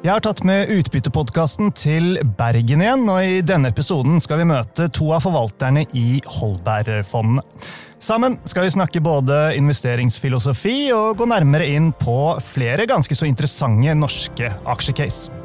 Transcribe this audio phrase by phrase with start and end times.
[0.00, 4.86] Jeg har tatt med Utbyttepodkasten til Bergen igjen, og i denne episoden skal vi møte
[4.96, 7.44] to av forvalterne i Holbergfondene.
[8.00, 13.92] Sammen skal vi snakke både investeringsfilosofi og gå nærmere inn på flere ganske så interessante
[13.92, 15.39] norske aksjecase.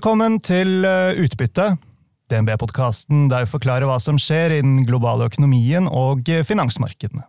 [0.00, 1.74] Velkommen til eh, Utbytte,
[2.32, 7.26] DNB-podkasten der vi forklarer hva som skjer i den globale økonomien og eh, finansmarkedene.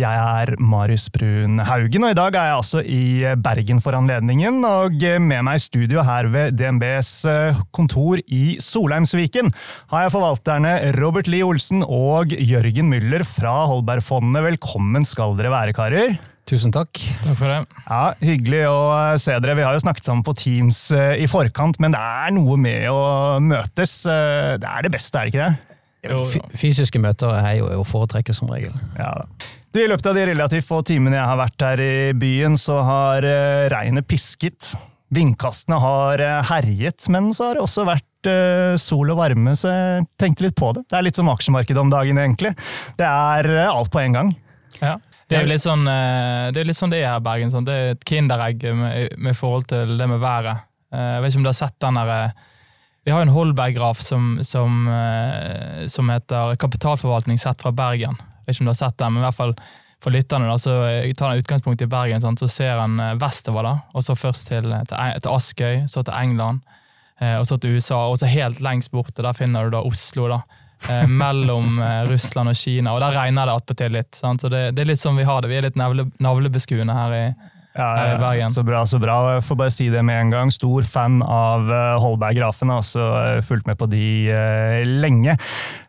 [0.00, 4.62] Jeg er Marius Brun Haugen, og i dag er jeg altså i Bergen for anledningen.
[4.64, 9.50] Og med meg i studio her ved DNBs eh, kontor i Solheimsviken
[9.92, 14.46] har jeg forvalterne Robert Lie Olsen og Jørgen Müller fra Holbergfondet.
[14.48, 16.16] Velkommen skal dere være, karer.
[16.48, 16.96] Tusen takk.
[17.26, 17.60] Takk for det.
[17.84, 18.80] Ja, Hyggelig å
[19.20, 19.58] se dere.
[19.60, 22.88] Vi har jo snakket sammen på Teams eh, i forkant, men det er noe med
[22.88, 23.02] å
[23.44, 24.00] møtes.
[24.08, 25.66] Eh, det er det beste, er det ikke det?
[26.56, 28.72] Fysiske møter er jo å foretrekke som regel.
[28.96, 29.50] Ja da.
[29.70, 32.80] Du, I løpet av de relativt få timene jeg har vært her i byen, så
[32.82, 34.72] har uh, regnet pisket.
[35.14, 39.70] Vindkastene har uh, herjet, men så har det også vært uh, sol og varme, så
[39.70, 40.82] jeg tenkte litt på det.
[40.90, 42.50] Det er litt som aksjemarkedet om dagen, egentlig.
[42.98, 44.34] Det er alt på en gang.
[44.80, 44.96] ja.
[45.30, 47.52] Det er jo litt sånn det er litt sånn det er her i Bergen.
[47.52, 47.62] Sånn.
[47.62, 50.64] Det er et kinderegg med, med forhold til det med været.
[50.90, 52.16] Jeg vet ikke om du har sett den derre
[53.06, 54.90] Vi har en Holberg-graf som, som,
[55.86, 58.18] som heter 'Kapitalforvaltning sett fra Bergen'.
[58.50, 59.54] Vet ikke om du har sett den, men i hvert fall
[60.00, 60.74] for lytterne da, så
[61.16, 62.22] tar den utgangspunkt i Bergen.
[62.22, 62.40] Sant?
[62.40, 66.16] Så ser han eh, vestover, da, og så først til, til, til Askøy, så til
[66.16, 66.62] England,
[67.20, 68.06] eh, og så til USA.
[68.08, 70.28] Og så helt lengst borte, der finner du da Oslo.
[70.32, 70.40] da,
[70.88, 74.12] eh, mellom eh, Russland og Kina, og der regner det attpåtil litt.
[74.16, 74.40] Sant?
[74.40, 75.52] Så det, det er litt sånn vi har det.
[75.52, 77.24] Vi er litt navle, navlebeskuende her i,
[77.76, 78.50] Her i Bergen.
[78.50, 79.16] Så bra, så bra.
[79.36, 80.50] Jeg får bare si det med en gang.
[80.50, 84.02] Stor fan av eh, Holberg-grafen, altså eh, fulgt med på de
[84.34, 85.36] eh, lenge.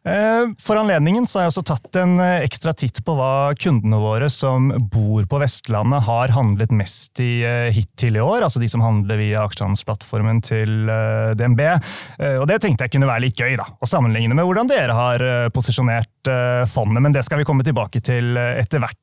[0.05, 3.97] Eh, For anledningen så har jeg også tatt en eh, ekstra titt på hva kundene
[4.01, 8.69] våre som bor på Vestlandet har handlet mest i eh, hittil i år, altså de
[8.71, 11.65] som handler via aksjehandelsplattformen til eh, DNB.
[11.65, 14.93] Eh, Og det tenkte jeg kunne være litt gøy da, å sammenligne med hvordan dere
[14.97, 18.97] har eh, posisjonert eh, fondet, men det skal vi komme tilbake til eh, etter hvert.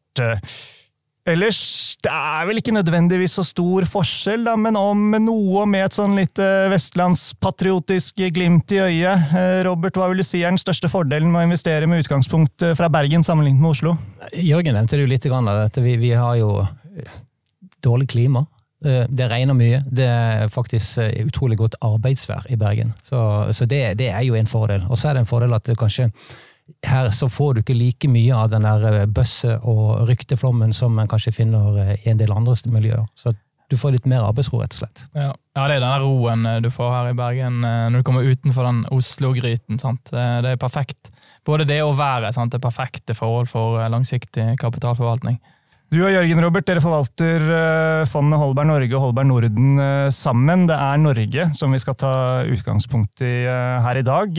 [1.29, 1.61] Ellers,
[2.01, 6.17] det er vel ikke nødvendigvis så stor forskjell, da, men om noe med et sånn
[6.17, 9.35] litt eh, vestlandspatriotisk glimt i øyet.
[9.37, 12.65] Eh, Robert, hva vil du si er den største fordelen med å investere med utgangspunkt
[12.65, 13.97] eh, fra Bergen sammenlignet med Oslo?
[14.33, 15.85] Jørgen nevnte det jo litt av dette.
[15.85, 16.53] Vi, vi har jo
[17.85, 18.47] dårlig klima.
[18.79, 19.81] Det regner mye.
[19.91, 22.93] Det er faktisk utrolig godt arbeidsvær i Bergen.
[23.03, 23.19] Så,
[23.53, 24.85] så det, det er jo en fordel.
[24.87, 26.13] Og så er det en fordel at det kanskje
[26.87, 30.99] her så får du ikke like mye av den der eh, bøsse- og rykteflommen som
[30.99, 33.07] en kanskje finner eh, i en del andre miljøer.
[33.19, 33.35] Så
[33.69, 35.05] du får litt mer arbeidsro, rett og slett.
[35.13, 35.33] ja.
[35.33, 38.69] ja, det er denne roen eh, du får her i Bergen når du kommer utenfor
[38.69, 39.81] den Oslo-gryten.
[39.81, 41.13] Det, er perfekt.
[41.45, 42.53] Både det og været sant?
[42.53, 45.41] det er perfekte forhold for langsiktig kapitalforvaltning.
[45.89, 50.67] Du og Jørgen Robert, dere forvalter eh, fondet Holberg Norge og Holberg Norden eh, sammen.
[50.69, 52.11] Det er Norge som vi skal ta
[52.45, 54.35] utgangspunkt i eh, her i dag.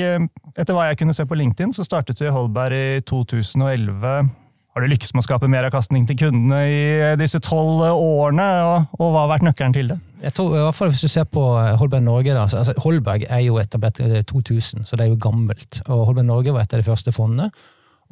[0.54, 4.30] Etter hva jeg kunne se på LinkedIn, så startet du i Holberg i 2011.
[4.30, 6.84] Har du lykkes med å skape mer avkastning til kundene i
[7.18, 9.98] disse tolv årene, og, hva har vært nøkkelen til det?
[10.28, 11.48] Jeg tror, i hvert fall Hvis du ser på
[11.82, 15.82] Holberg Norge da, altså Holberg er jo etablert i 2000, så det er jo gammelt.
[15.88, 17.50] og Holberg Norge var et av de første fondene.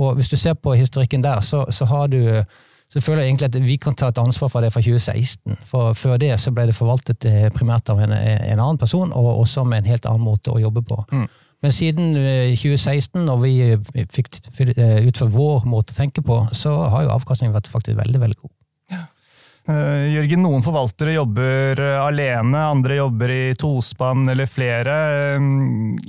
[0.02, 2.18] og Hvis du ser på historikken der, så, så har du
[2.88, 5.58] så føler jeg egentlig at vi kan ta et ansvar for det fra 2016.
[5.68, 9.42] For Før det så ble det forvaltet eh, primært av en, en annen person, og
[9.42, 11.02] også med en helt annen måte å jobbe på.
[11.12, 11.28] Mm.
[11.66, 14.30] Men siden eh, 2016, når vi eh, fikk
[14.78, 18.40] eh, utført vår måte å tenke på, så har jo avkastningen vært faktisk veldig veldig
[18.44, 18.54] god.
[19.68, 24.96] Eh, Jørgen, noen forvaltere jobber eh, alene, andre jobber i tospann eller flere.
[25.36, 25.48] Eh,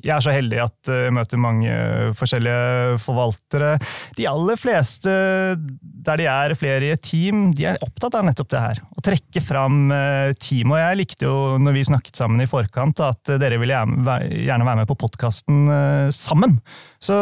[0.04, 1.72] Jeg er så heldig at jeg møter mange
[2.18, 3.72] forskjellige forvaltere.
[4.14, 5.10] De aller fleste
[5.58, 8.82] der de er flere i et team, de er opptatt av nettopp det her.
[8.94, 9.90] Å trekke fram
[10.38, 10.72] teamet.
[10.72, 14.80] Og jeg likte jo, når vi snakket sammen i forkant, at dere ville gjerne være
[14.80, 15.66] med på podkasten
[16.14, 16.56] sammen.
[17.02, 17.18] Så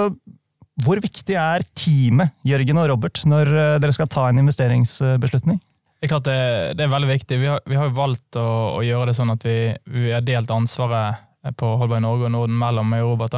[0.85, 3.51] hvor viktig er teamet, Jørgen og Robert, når
[3.83, 5.59] dere skal ta en investeringsbeslutning?
[6.07, 7.37] Det er klart det, det er veldig viktig.
[7.43, 8.49] Vi har, vi har jo valgt å,
[8.79, 9.57] å gjøre det sånn at vi,
[9.91, 11.25] vi har delt ansvaret
[11.59, 13.35] på Holberg Norge og Norden mellom meg og Robert.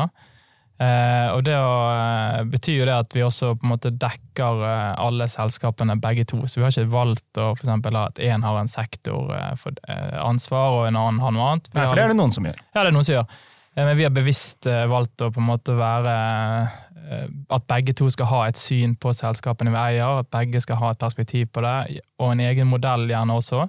[0.76, 4.60] Eh, og det å, eh, betyr jo det at vi også på en måte dekker
[4.68, 6.42] eh, alle selskapene begge to.
[6.44, 10.18] Så vi har ikke valgt å for eksempel, at én har en sektor eh, eh,
[10.20, 11.72] ansvar og en annen har noe annet.
[11.72, 12.60] Vi Nei, for det er det noen som gjør.
[12.68, 13.40] Ja, det er noen som gjør.
[13.78, 16.14] Eh, Men vi har bevisst eh, valgt å på en måte være
[16.62, 20.80] eh, At begge to skal ha et syn på selskapene vi eier, at begge skal
[20.82, 23.68] ha et perspektiv på det, og en egen modell gjerne også.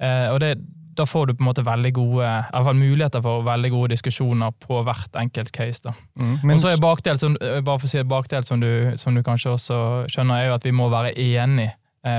[0.00, 0.54] Og det,
[0.96, 3.90] da får du på en måte veldig gode, i hvert fall muligheter for veldig gode
[3.92, 5.82] diskusjoner på hvert enkelt case.
[5.84, 5.92] da.
[6.14, 6.36] Mm.
[6.44, 8.70] Men, og så er bakdel, som, bare for å si bakdel som du,
[9.02, 9.80] som du kanskje også
[10.14, 11.74] skjønner, er jo at vi må være enige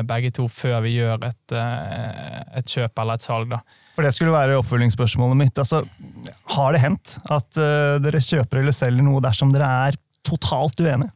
[0.06, 1.56] begge to før vi gjør et,
[2.59, 3.56] et kjøp eller et salg.
[3.56, 3.63] da.
[4.01, 5.59] For det skulle være oppfølgingsspørsmålet mitt.
[5.62, 5.83] Altså,
[6.56, 11.12] har det hendt at uh, dere kjøper eller selger noe dersom dere er totalt uenige?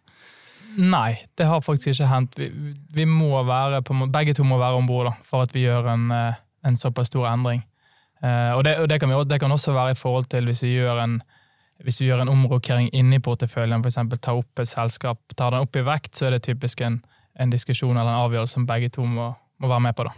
[0.77, 2.35] Nei, det har faktisk ikke hendt.
[2.37, 2.51] Vi,
[2.93, 6.03] vi må være på, begge to må være om bord for at vi gjør en,
[6.13, 6.37] eh,
[6.69, 7.63] en såpass stor endring.
[8.21, 10.61] Uh, og, det, og det, kan vi, det, kan også være i forhold til hvis
[10.67, 11.15] vi gjør en,
[11.81, 13.97] hvis vi gjør en omrokering inni porteføljen, f.eks.
[14.19, 17.01] tar opp et selskap, tar den opp i vekt, så er det typisk en,
[17.33, 20.03] en diskusjon eller en avgjørelse som begge to må, må være med på.
[20.03, 20.13] da.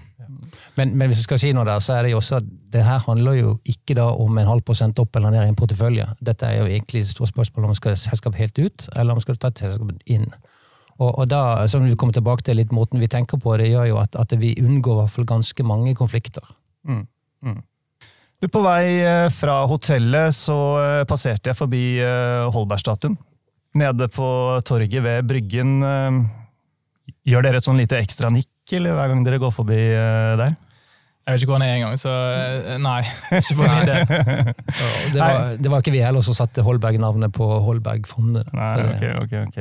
[0.75, 2.83] Men, men, hvis du skal si noe der, så er det jo også at det
[2.85, 6.07] her handler jo ikke da om en halv prosent opp eller ned i en portefølje.
[6.25, 9.13] Dette er jo egentlig et stort spørsmål om man skal ha selskap helt ut, eller
[9.13, 10.27] om man skal ta selskap inn.
[10.97, 13.91] Og, og, da, som vi kommer tilbake til litt måten vi tenker på, det gjør
[13.91, 16.45] jo at, at vi unngår i hvert fall ganske mange konflikter.
[16.89, 17.05] Mm.
[17.45, 17.61] Mm.
[18.41, 23.17] Du, på vei eh, fra hotellet så eh, passerte jeg forbi eh, Holbergstatuen.
[23.77, 24.27] Nede på
[24.65, 25.75] torget ved Bryggen.
[27.27, 30.55] Gjør dere et sånn lite ekstra nikk eller hver gang dere går forbi uh, der?
[31.27, 33.01] Jeg vet ikke hvor han er engang, så eh, nei.
[33.35, 34.05] Ikke for min del.
[35.13, 38.47] Det var, det var ikke vi heller som satte Holberg-navnet på Holberg-fondet.
[38.55, 39.57] Nei, okay, ok, ok.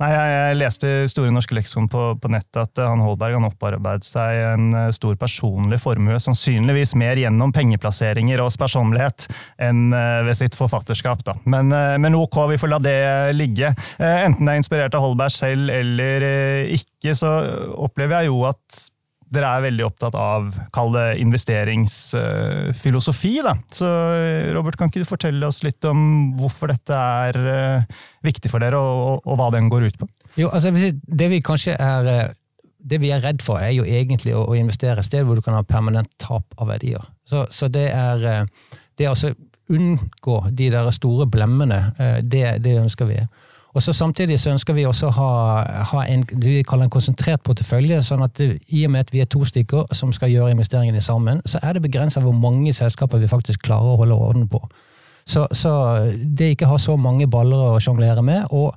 [0.00, 4.06] nei jeg, jeg, leste Store norske leksikon på, på, nettet at han Holberg han opparbeidet
[4.06, 9.28] seg en eh, stor personlig formue, sannsynligvis mer gjennom pengeplasseringer og sparsommelighet
[9.62, 9.94] enn
[10.26, 11.22] ved sitt forfatterskap.
[11.26, 11.36] Da.
[11.46, 11.70] Men,
[12.02, 12.98] men ok, vi får la det
[13.36, 13.72] ligge.
[13.98, 16.26] Enten det er inspirert av Holberg selv eller
[16.74, 17.38] ikke, så
[17.86, 18.86] opplever jeg jo at
[19.34, 23.42] dere er veldig opptatt av kall det investeringsfilosofi.
[23.44, 23.54] Da.
[23.72, 23.86] Så
[24.54, 25.98] Robert, kan ikke du fortelle oss litt om
[26.38, 27.82] hvorfor dette er uh,
[28.26, 30.06] viktig for dere, og, og, hva den går ut på?
[30.38, 32.28] Jo, altså Det vi kanskje er eh,
[32.86, 35.56] det vi er redd for, er jo egentlig å, investere et sted hvor du kan
[35.56, 37.02] ha permanent tap av verdier.
[37.26, 38.44] Så, så det er eh,
[39.00, 39.28] det altså
[39.66, 41.90] unngå de der store blemmene,
[42.22, 43.18] det, det ønsker vi.
[43.76, 45.30] Og så Samtidig så ønsker vi også å ha,
[45.90, 48.00] ha en, det vi kaller en konsentrert portefølje.
[48.02, 51.00] sånn at det, I og med at vi er to stykker som skal gjøre investeringene
[51.04, 54.62] sammen, så er det begrensa hvor mange selskaper vi faktisk klarer å holde orden på.
[55.28, 55.72] Så, så
[56.38, 58.72] det ikke ha så mange baller å sjonglere med, og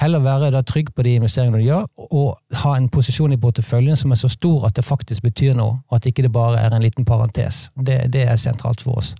[0.00, 3.98] heller være da trygg på de investeringene du gjør, og ha en posisjon i porteføljen
[4.00, 6.72] som er så stor at det faktisk betyr noe, og at ikke det bare er
[6.72, 7.66] en liten parentes.
[7.76, 9.12] Det, det er sentralt for oss.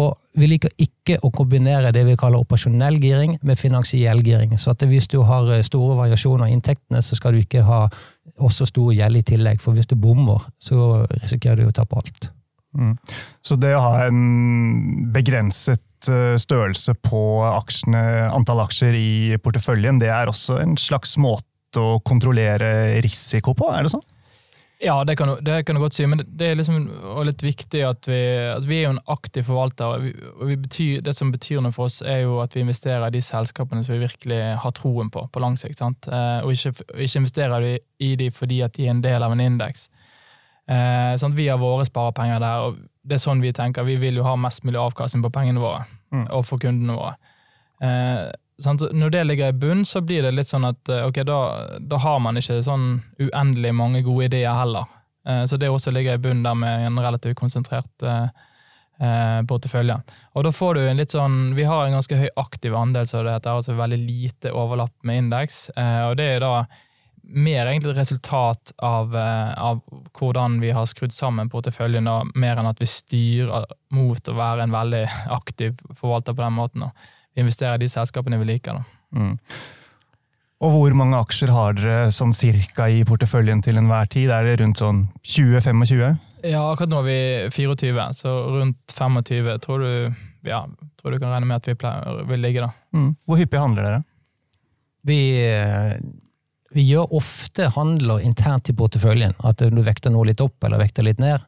[0.00, 4.54] Og vi liker ikke å kombinere det vi kaller operasjonell giring med finansiell giring.
[4.60, 7.84] Så at hvis du har eh, store variasjoner i inntektene, så skal du ikke ha
[8.42, 9.60] også stor gjeld i tillegg.
[9.64, 12.30] For hvis du bommer, så risikerer du å tape alt.
[12.78, 12.96] Mm.
[13.44, 18.02] Så det å ha en begrenset eh, størrelse på aksjene,
[18.32, 19.12] antall aksjer i
[19.44, 21.48] porteføljen, det er også en slags måte
[21.80, 24.04] å kontrollere risiko på, er det sånn?
[24.82, 26.88] Ja, det kan, det kan, du godt si, men det er liksom
[27.22, 28.18] litt viktig at vi,
[28.50, 29.86] altså vi er jo en aktiv forvalter.
[29.86, 32.64] og, vi, og vi betyr, Det som betyr noe for oss, er jo at vi
[32.64, 35.78] investerer i de selskapene som vi virkelig har troen på på lang sikt.
[35.78, 36.08] sant?
[36.10, 39.36] Eh, og ikke, ikke investerer vi i de fordi at de er en del av
[39.36, 39.86] en indeks.
[40.66, 43.86] Eh, sånn, vi har våre sparepenger der, og det er sånn vi tenker.
[43.86, 46.26] Vi vil jo ha mest mulig avkastning på pengene våre, mm.
[46.26, 47.14] og for kundene våre.
[47.82, 48.84] Eh, sant?
[48.92, 51.40] Når det ligger i bunn, så blir det litt sånn at eh, ok, da,
[51.80, 52.86] da har man ikke sånn
[53.20, 54.88] uendelig mange gode ideer heller.
[55.28, 58.28] Eh, så det også ligger i bunn der med en relativt konsentrert eh,
[59.48, 59.98] portefølje.
[60.36, 63.24] Og da får du en litt sånn Vi har en ganske høy aktiv andel, så
[63.26, 65.64] det er altså veldig lite overlapp med indeks.
[65.74, 66.52] Og det er da
[67.22, 69.80] mer egentlig et resultat av, av,
[70.18, 72.06] hvordan vi har skrudd sammen porteføljen,
[72.38, 73.66] mer enn at vi styrer
[73.96, 75.02] mot å være en veldig
[75.34, 76.86] aktiv forvalter på den måten.
[77.38, 78.82] Investere i de selskapene vi liker.
[79.16, 79.36] Mm.
[80.62, 84.30] Og hvor mange aksjer har dere sånn cirka i porteføljen til enhver tid?
[84.30, 86.20] Er det rundt sånn 20-25?
[86.42, 90.62] Ja, akkurat nå er vi 24, så rundt 25 tror du, ja,
[91.00, 92.66] tror du kan regne med at vi pleier, vil ligge.
[92.66, 92.70] da.
[92.94, 93.12] Mm.
[93.26, 94.02] Hvor hyppig handler dere?
[95.06, 95.96] Vi, eh,
[96.74, 99.34] vi, gjør ofte handler internt i porteføljen.
[99.42, 101.42] At du vekter noe litt opp eller vekter litt ned.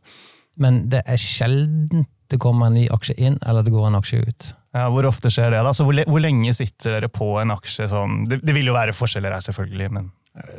[0.58, 4.22] Men det er sjelden det kommer en ny aksje inn eller det går en aksje
[4.26, 4.46] ut.
[4.74, 5.60] Ja, Hvor ofte skjer det?
[5.62, 5.70] da?
[5.70, 7.86] Altså, hvor, hvor lenge sitter dere på en aksje?
[7.90, 8.24] Sånn?
[8.26, 9.90] Det, det, vil jo være forskjeller her, selvfølgelig.
[9.94, 10.12] men...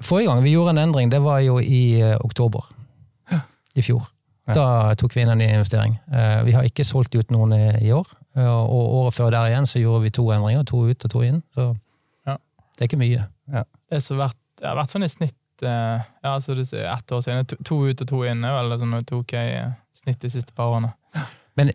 [0.06, 2.70] Forrige gang vi gjorde en endring, det var jo i uh, oktober
[3.76, 4.06] i fjor.
[4.48, 4.54] Ja.
[4.56, 5.98] Da tok vi inn en ny investering.
[6.08, 8.08] Uh, vi har ikke solgt ut noen i, i år.
[8.38, 10.64] Uh, og året før der igjen så gjorde vi to endringer.
[10.72, 11.42] To ut og to inn.
[11.58, 11.66] Så
[12.30, 12.38] ja.
[12.38, 13.26] det er ikke mye.
[13.52, 13.66] Ja.
[13.92, 17.48] Det, vært, det, har vært sånn i snitt ja, så du sier ett år siden.
[17.52, 19.60] To, to ut og to inn, eller sånn to K i
[19.96, 20.92] snitt de siste par årene.
[21.56, 21.72] Men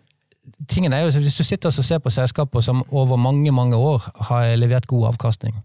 [0.69, 4.07] tingen er jo, hvis du sitter og ser på selskaper som over mange mange år
[4.29, 5.59] har levert god avkastning,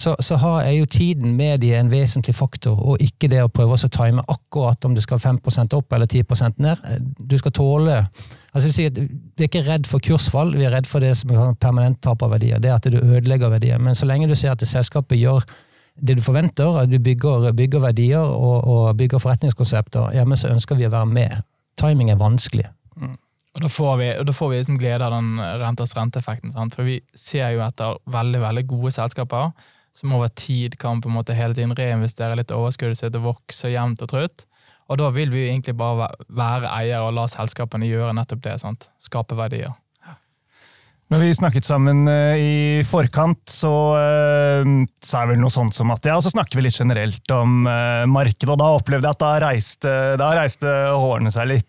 [0.00, 3.50] så, så har, er jo tiden med de en vesentlig faktor, og ikke det å
[3.52, 6.86] prøve å time akkurat om du skal 5% opp eller 10% ned.
[7.18, 7.98] Du skal tåle
[8.52, 12.00] altså Vi er ikke redd for kursfall, vi er redd for det som er permanent
[12.02, 12.58] tap av verdier.
[12.58, 13.78] Det at du ødelegger verdier.
[13.78, 15.44] Men så lenge du ser at selskapet gjør
[16.00, 20.48] det du forventer, at du bygger, bygger verdier og, og, bygger forretningskonsepter, ja, men så
[20.48, 21.42] ønsker vi å være med.
[21.76, 22.70] Timing er vanskelig.
[23.60, 26.52] Og Da får vi, da får vi liksom glede av den renters renteeffekten.
[26.54, 26.72] Sant?
[26.72, 29.50] For vi ser jo etter veldig veldig gode selskaper
[29.92, 33.68] som over tid kan på en måte hele tiden reinvestere litt overskuddet sitt og vokse
[33.68, 34.46] jevnt og trutt.
[34.88, 38.56] Og da vil vi jo egentlig bare være eiere og la selskapene gjøre nettopp det.
[38.62, 38.88] Sant?
[39.02, 39.76] Skape verdier.
[41.10, 44.68] Når vi snakket sammen uh, i forkant, så uh,
[45.02, 48.06] sa jeg vel noe sånt som at ja, så snakker vi litt generelt om uh,
[48.06, 51.66] markedet, og da opplevde jeg at da reiste, da reiste hårene seg litt.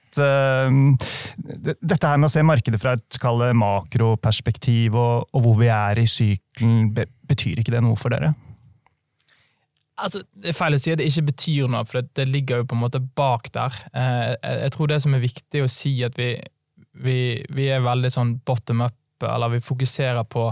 [1.82, 3.18] dette her med å se markedet fra et
[3.58, 8.36] makroperspektiv og, og, hvor vi er i sykelen, be, betyr ikke det noe for dere?
[9.98, 12.70] Altså, det er feil å si at det ikke betyr noe, for det, ligger jo
[12.70, 13.74] på en måte bak der.
[13.98, 16.36] Jeg tror det som er viktig å si, at vi,
[16.94, 17.20] vi,
[17.50, 20.50] vi er veldig sånn bottom up eller vi fokuserer på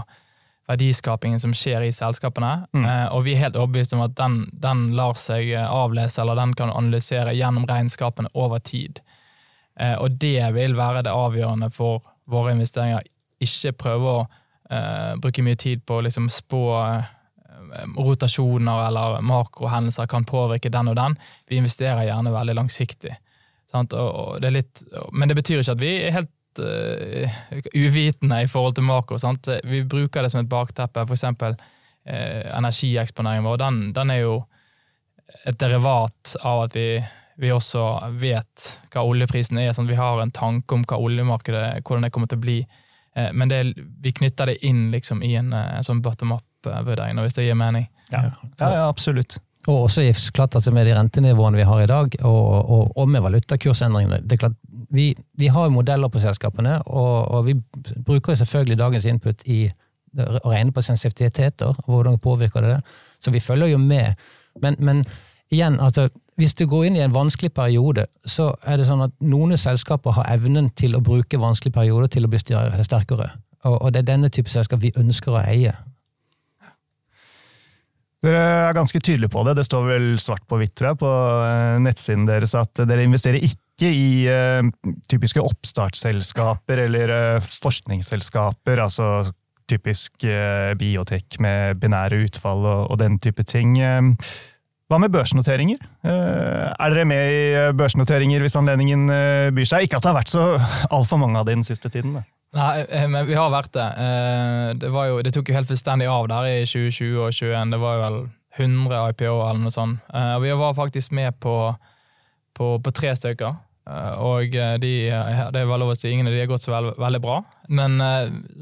[0.70, 2.52] verdiskapingen som skjer i selskapene.
[2.72, 2.84] Mm.
[2.84, 6.38] Eh, og vi er helt overbevist om at den, den, lar seg eh, avlese, eller
[6.38, 9.00] den kan analysere gjennom regnskapene over tid.
[9.80, 13.06] Eh, og det vil være det avgjørende for våre investeringer.
[13.42, 14.20] Ikke prøve å
[14.70, 16.66] eh, bruke mye tid på å liksom spå
[18.00, 21.14] rotasjoner eller makrohendelser kan påvirke den og den.
[21.46, 23.12] Vi investerer gjerne veldig langsiktig.
[23.76, 24.82] Og, og det litt,
[25.14, 27.38] men det betyr ikke at vi er helt uh,
[27.74, 29.18] uvitende i forhold til makro.
[29.18, 29.48] Sant?
[29.64, 31.06] Vi bruker det som et bakteppe.
[31.06, 33.60] For eksempel uh, energieksponeringen vår.
[33.62, 34.36] Den, den, er jo
[35.46, 36.86] et derivat av at vi,
[37.40, 37.86] vi også
[38.20, 39.72] vet hva oljeprisen er.
[39.76, 39.90] Sant?
[39.90, 42.58] Vi har en tanke om hva oljemarkedet hvordan det kommer til å bli.
[43.18, 47.38] Uh, men det, vi knytter det inn liksom, i en, en sånn bottom up-vurdering, hvis
[47.38, 47.88] det gir mening.
[48.10, 48.26] Ja,
[48.58, 49.38] ja, ja absolutt.
[49.68, 53.20] Og også klart altså med de rentenivåene vi har i dag, og, og, og med
[53.26, 54.22] valutakursendringene.
[54.24, 54.56] det er klart
[54.90, 57.54] vi, vi, har modeller på selskapene, og, og, vi
[58.06, 59.62] bruker selvfølgelig dagens input i
[60.18, 61.76] å regne på sensitiviteter.
[61.86, 62.80] Hvordan påvirker det det?
[63.22, 64.18] Så vi følger jo med.
[64.62, 65.04] Men, men
[65.54, 66.08] igjen, altså,
[66.40, 70.16] hvis du går inn i en vanskelig periode, så er det sånn at noen selskaper
[70.18, 73.30] har evnen til å bruke vanskelige perioder til å bli sterkere.
[73.68, 75.76] Og, og det er denne type selskap vi ønsker å eie.
[78.20, 79.54] Dere er ganske tydelige på det.
[79.56, 81.10] Det står vel svart på hvitt på
[81.46, 84.62] eh, nettsiden deres at dere investerer ikke i uh,
[85.10, 88.80] typiske oppstartsselskaper eller uh, forskningsselskaper.
[88.80, 89.32] altså
[89.70, 93.76] typisk uh, biotek med binære utfall og, og, den type ting.
[94.90, 95.78] Hva med børsnoteringer?
[96.02, 97.44] Er dere med i
[97.78, 99.06] børsnoteringer hvis anledningen
[99.54, 99.86] byr seg?
[99.86, 100.46] Ikke at det har vært så
[100.96, 102.18] altfor mange av det den siste tiden.
[102.18, 102.24] Da.
[102.58, 103.86] Nei, men vi har vært det.
[104.82, 107.70] Det, jo, det tok jo helt fullstendig av der i 2020 og 2021.
[107.76, 108.18] Det var jo vel
[108.58, 110.10] 100 IPO eller noe sånt.
[110.10, 111.54] Og vi var faktisk med på,
[112.58, 113.54] på, på tre stykker.
[114.20, 116.92] Og de, det er vel lov å si, ingen av de har gått så veld,
[117.00, 117.40] veldig bra.
[117.74, 117.96] Men,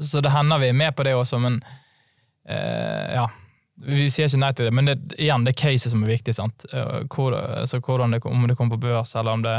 [0.01, 1.59] så det hender vi er med på det også, men
[2.49, 3.27] ja.
[3.79, 6.33] Vi sier ikke nei til det, men det, igjen, det er caset som er viktig.
[6.35, 6.65] sant?
[7.13, 9.53] Hvor, altså, det, om det kommer på børs, eller om det,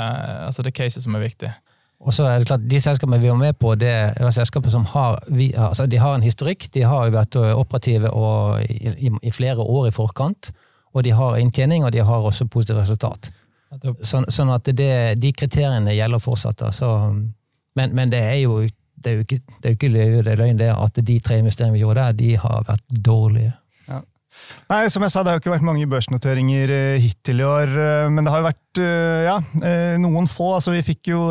[0.48, 1.52] altså det er caset som er viktig.
[2.00, 4.86] Og så er det klart, De selskapene vi var med på, det er selskaper som
[4.94, 6.70] har, vi, altså de har en historikk.
[6.72, 8.08] De har vært operative
[8.64, 10.52] i, i, i, flere år i forkant.
[10.96, 13.30] Og de har inntjening, og de har også positivt resultat.
[14.02, 16.64] Så, sånn at det, de kriteriene gjelder fortsatt.
[16.74, 16.90] Så,
[17.78, 18.60] men, men, det er jo
[19.00, 21.16] det er jo ikke, det er jo ikke løye, det er løgn det at de
[21.24, 23.54] tre investeringene vi gjorde der, de har vært dårlige.
[24.70, 27.72] Nei, som jeg sa, Det har jo ikke vært mange børsnoteringer eh, hittil i år,
[27.74, 29.36] eh, men det har jo vært eh, ja,
[30.00, 30.52] noen få.
[30.56, 31.24] altså Vi fikk jo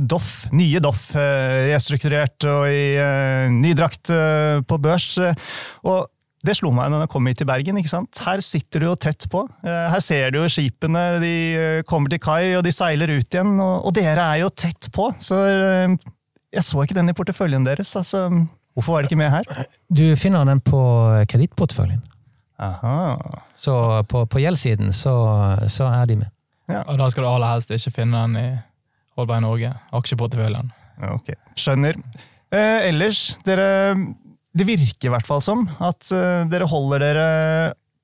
[0.00, 2.96] Doff, nye Doff, restrukturert og i
[3.52, 4.12] ny drakt
[4.66, 5.12] på børs.
[5.84, 6.06] og
[6.46, 7.78] det slo meg når jeg kom hit til Bergen.
[7.80, 8.22] ikke sant?
[8.24, 9.44] Her sitter du jo tett på.
[9.66, 11.34] Her ser du jo skipene, de
[11.88, 13.56] kommer til kai og de seiler ut igjen.
[13.60, 15.40] Og, dere er jo tett på, så
[16.56, 17.94] jeg så ikke den i porteføljen deres.
[17.98, 18.28] altså
[18.76, 19.66] Hvorfor var det ikke med her?
[19.88, 20.78] Du finner den på
[21.32, 22.02] kredittporteføljen.
[22.60, 23.16] Aha.
[23.56, 25.14] Så på, på gjeldssiden så,
[25.68, 26.32] så, er de med.
[26.68, 26.82] Ja.
[26.82, 28.46] Og da skal du aller helst ikke finne den i
[29.16, 30.72] Holberg Norge, aksjeporteføljen.
[31.12, 31.96] Ok, Skjønner.
[32.52, 33.96] Eh, ellers, dere
[34.56, 37.26] Det virker i hvert fall som at eh, dere holder dere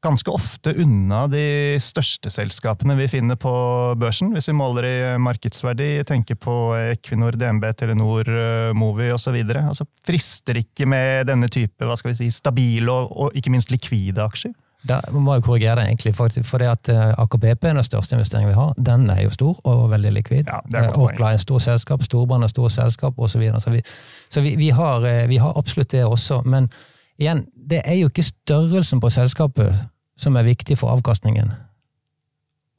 [0.02, 3.52] ganske ofte unna de største selskapene vi finner på
[4.00, 6.02] børsen, hvis vi måler i markedsverdi.
[6.08, 6.56] Tenker på
[6.90, 9.38] Equinor, DNB, Telenor, eh, Movi osv.
[9.46, 13.72] Altså, frister ikke med denne type hva skal vi si, stabile og, og ikke minst
[13.72, 14.52] likvide aksjer?
[14.88, 17.86] Da må jeg korrigere det, egentlig, for, for det at AKPP Aker BP er den
[17.86, 18.72] største investeringen vi har.
[18.76, 20.50] Den er jo stor og veldig likvid.
[20.50, 23.44] Ja, Orkla er en stor selskap, Storbrann er et stort selskap osv.
[23.52, 23.82] Så, så, vi,
[24.30, 26.42] så vi, vi, har, eh, vi har absolutt det også.
[26.44, 26.70] men
[27.18, 29.84] igjen, det er jo ikke størrelsen på selskapet
[30.18, 31.52] som er viktig for avkastningen.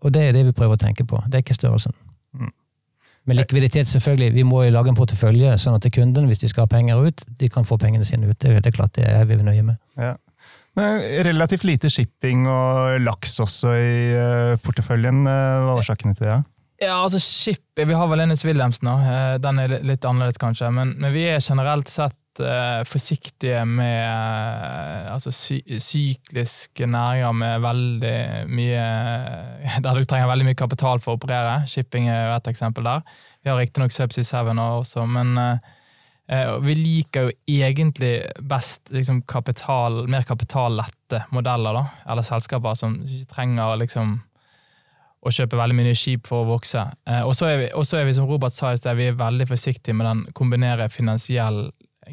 [0.04, 1.22] Og det er det vi prøver å tenke på.
[1.28, 1.96] Det er ikke størrelsen.
[2.36, 2.52] Mm.
[3.26, 4.34] Men likviditet, selvfølgelig.
[4.36, 7.24] Vi må jo lage en portefølje, sånn at kundene, hvis de skal ha penger ut,
[7.40, 8.40] de kan få pengene sine ut.
[8.40, 9.80] Det er klart, det er vi nøye med.
[9.96, 10.18] Ja.
[10.80, 15.22] Men relativt lite shipping og laks også i uh, porteføljen.
[15.28, 16.40] Uh, hva er årsakene til det?
[16.84, 18.96] Ja, altså ship, Vi har vel Ennis Wilhelmsen, nå.
[19.40, 20.72] den er litt annerledes kanskje.
[20.74, 22.18] Men, men vi er generelt sett
[22.90, 24.10] forsiktige med
[25.14, 28.16] altså sy sykliske næringer med veldig
[28.50, 28.86] mye
[29.86, 31.60] Der du trenger veldig mye kapital for å operere.
[31.70, 33.06] Shipping er jo et eksempel der.
[33.46, 35.58] Vi har riktignok Subsea Seven også, men Eh,
[36.24, 38.14] vi liker jo egentlig
[38.48, 44.14] best liksom kapital, mer kapitallette modeller, da, eller selskaper som ikke trenger liksom
[45.24, 46.84] å kjøpe veldig mye skip for å vokse.
[47.08, 50.10] Eh, og så er, er, vi som Robert sa sted, vi er veldig forsiktige med
[50.10, 51.66] den kombinere finansiell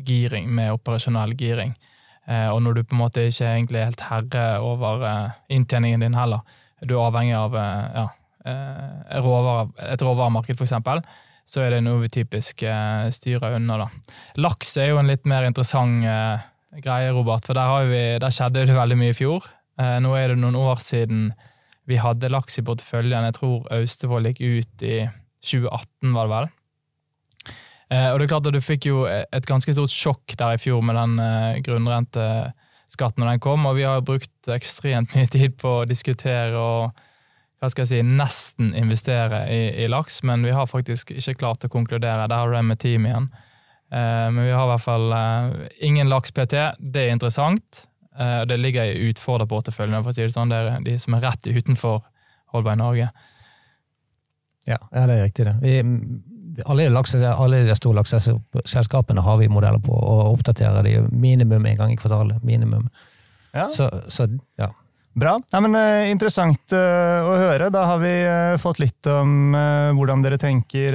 [0.06, 1.74] giring med operasjonell giring.
[2.30, 5.06] Eh, og når du på en måte ikke er helt herre over
[5.50, 6.44] inntjeningen din heller,
[6.86, 8.06] du er avhengig av ja,
[8.46, 11.02] et råvaremarked, for eksempel,
[11.50, 13.82] så er det noe vi typisk eh, styrer unna.
[13.82, 13.88] da.
[14.42, 16.44] Laks er jo en litt mer interessant eh,
[16.78, 19.48] greie, Robert, for der, vi, der, skjedde det veldig mye i fjor.
[19.80, 21.32] Eh, nå er det noen år siden
[21.90, 23.26] vi hadde laks i porteføljen.
[23.26, 25.02] Jeg tror Austevoll gikk ut i
[25.42, 26.50] 2018, var det vel.
[27.90, 30.84] Og det er klart at Du fikk jo et ganske stort sjokk der i fjor
[30.86, 35.80] med den eh, grunnrenteskatten når den kom, og vi har brukt ekstremt mye tid på
[35.80, 37.00] å diskutere og
[37.60, 41.66] hva skal jeg si, nesten investere i, i, laks, men vi har faktisk ikke klart
[41.66, 42.28] å konkludere.
[42.30, 43.28] Der har du det med team igjen.
[43.92, 46.56] Eh, men vi har i hvert fall eh, ingen laks PT.
[46.80, 47.82] Det er interessant.
[48.16, 50.52] Eh, det ligger i utfordrerporteføljen, for å si det sånn.
[50.52, 52.00] Det er de som er rett utenfor
[52.54, 53.10] Holberg Norge.
[54.64, 55.50] Ja, ja, det er riktig.
[55.50, 55.56] det.
[55.60, 60.96] Vi, alle, de laks, alle de store lakseselskapene har vi modeller på, og oppdaterer de
[61.12, 62.40] minimum en gang i kvartalet.
[62.40, 62.88] Minimum.
[63.52, 63.68] Ja.
[63.68, 64.72] Så, så ja.
[65.12, 65.40] Bra.
[65.50, 67.70] Ja, men, uh, interessant uh, å høre.
[67.74, 69.56] Da har vi uh, fått litt om
[69.96, 70.94] hvordan dere tenker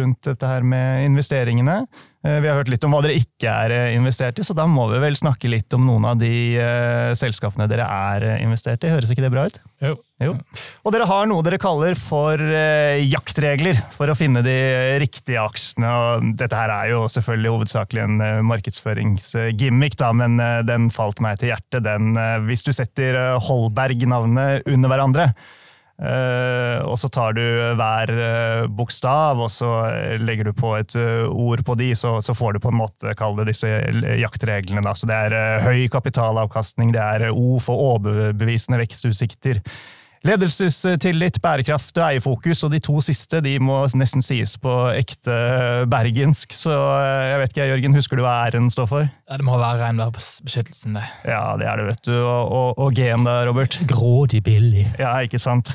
[0.00, 1.84] rundt dette her med investeringene.
[2.24, 5.00] Vi har hørt litt om hva dere ikke er investert i, så da må vi
[5.02, 6.56] vel snakke litt om noen av de
[7.18, 8.92] selskapene dere er investert i.
[8.92, 9.58] Høres ikke det bra ut?
[9.84, 9.92] Jo.
[10.24, 10.32] jo.
[10.84, 14.56] Og dere har noe dere kaller for jaktregler for å finne de
[15.02, 15.90] riktige aksjene.
[15.92, 21.52] Og dette her er jo selvfølgelig hovedsakelig en markedsføringsgimmick, da, men den falt meg til
[21.52, 21.84] hjertet.
[21.84, 22.16] Den,
[22.48, 25.28] hvis du setter Eh, Holberg-navnet under hverandre.
[25.94, 27.42] Uh, og så tar du
[27.78, 29.70] hver uh, bokstav, og så
[30.18, 33.70] legger du på et ord på de, så, får du på en måte kalle disse
[34.18, 34.94] jaktreglene.
[34.98, 39.62] Så det er høy kapitalavkastning, det er O for overbevisende vekstutsikter.
[40.24, 45.34] Ledelsestillit, bærekraft og eierfokus, og de to siste de må nesten sies på ekte
[45.92, 46.54] bergensk.
[46.56, 49.10] Så eh, jeg vet ikke, Jørgen, husker du hva æren står for?
[49.28, 51.02] Ja, Det må være regnværbeskyttelsen, det.
[51.28, 52.14] Ja, det er det, vet du.
[52.16, 53.76] Og, og, og G-en da, Robert?
[53.90, 54.86] Grådig billig.
[54.96, 55.74] Ja, ikke sant?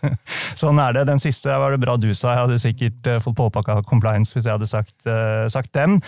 [0.62, 1.08] sånn er det.
[1.10, 2.36] Den siste var det bra du sa.
[2.36, 5.98] Jeg hadde sikkert uh, fått påpakka compliance hvis jeg hadde sagt, uh, sagt den.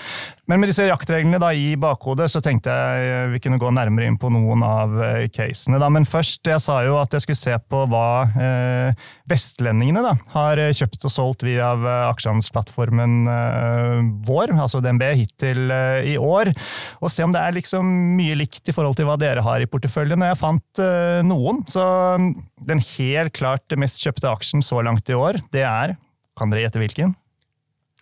[0.50, 4.18] Men med disse jaktreglene da i bakhodet, så tenkte jeg vi kunne gå nærmere inn
[4.18, 4.94] på noen av
[5.34, 5.78] casene.
[5.82, 5.90] Da.
[5.90, 10.60] Men først, jeg sa jo at jeg skulle se på hva eh, vestlendingene da, har
[10.76, 13.96] kjøpt og solgt via eh, aksjehandelsplattformen eh,
[14.28, 15.72] vår, altså DNB, hittil
[16.06, 16.52] i år.
[17.00, 17.88] Og se om det er liksom
[18.18, 20.20] mye likt i forhold til hva dere har i porteføljen.
[20.20, 20.82] Og jeg fant
[21.26, 21.62] noen.
[21.70, 21.84] Så
[22.20, 22.30] mm,
[22.70, 25.96] den helt klart mest kjøpte aksjen så langt i år, det er
[26.38, 27.14] Kan dere gjette hvilken?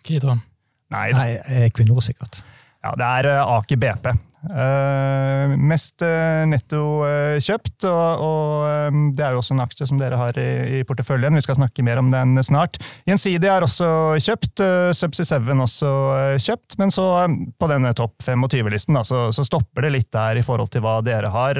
[0.05, 0.39] Kitron.
[0.93, 2.41] Nei, Nei Equinor, sikkert.
[2.85, 4.13] Ja, det er Aker BP.
[4.39, 9.99] Uh, mest uh, netto uh, kjøpt, og, og det er jo også en aksje som
[9.99, 11.35] dere har i, i, porteføljen.
[11.35, 12.79] Vi skal snakke mer om den snart.
[13.09, 13.89] Gjensidig er også
[14.23, 14.63] kjøpt,
[14.95, 15.91] Subsea 7 også
[16.39, 17.09] kjøpt, men så
[17.59, 21.31] på denne topp 25-listen så, så, stopper det litt der i forhold til hva dere
[21.33, 21.59] har.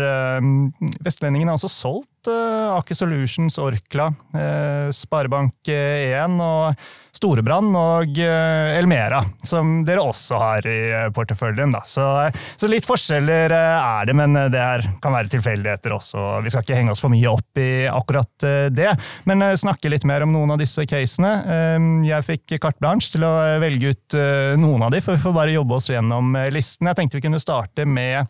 [1.04, 4.10] Vestlendingen har også solgt Aker Solutions, Orkla,
[4.94, 6.84] Sparebank1 og
[7.16, 10.80] Storebrann og Elmera, som dere også har i
[11.16, 11.74] porteføljen.
[11.74, 11.82] Da.
[11.88, 12.06] Så,
[12.60, 16.24] så litt forskjeller eh, er det, men det her kan være tilfeldigheter også.
[16.46, 18.94] Vi skal ikke henge oss for mye opp i akkurat eh, det,
[19.30, 21.34] men eh, snakke litt mer om noen av disse casene.
[22.08, 24.18] Jeg fikk carte blanche til å velge ut
[24.60, 26.90] noen av de, for vi får bare jobbe oss gjennom listen.
[26.90, 28.30] Jeg tenkte vi kunne starte med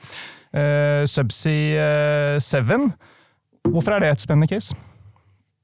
[1.09, 2.71] Subsea 7.
[3.69, 4.75] Hvorfor er det et spennende case?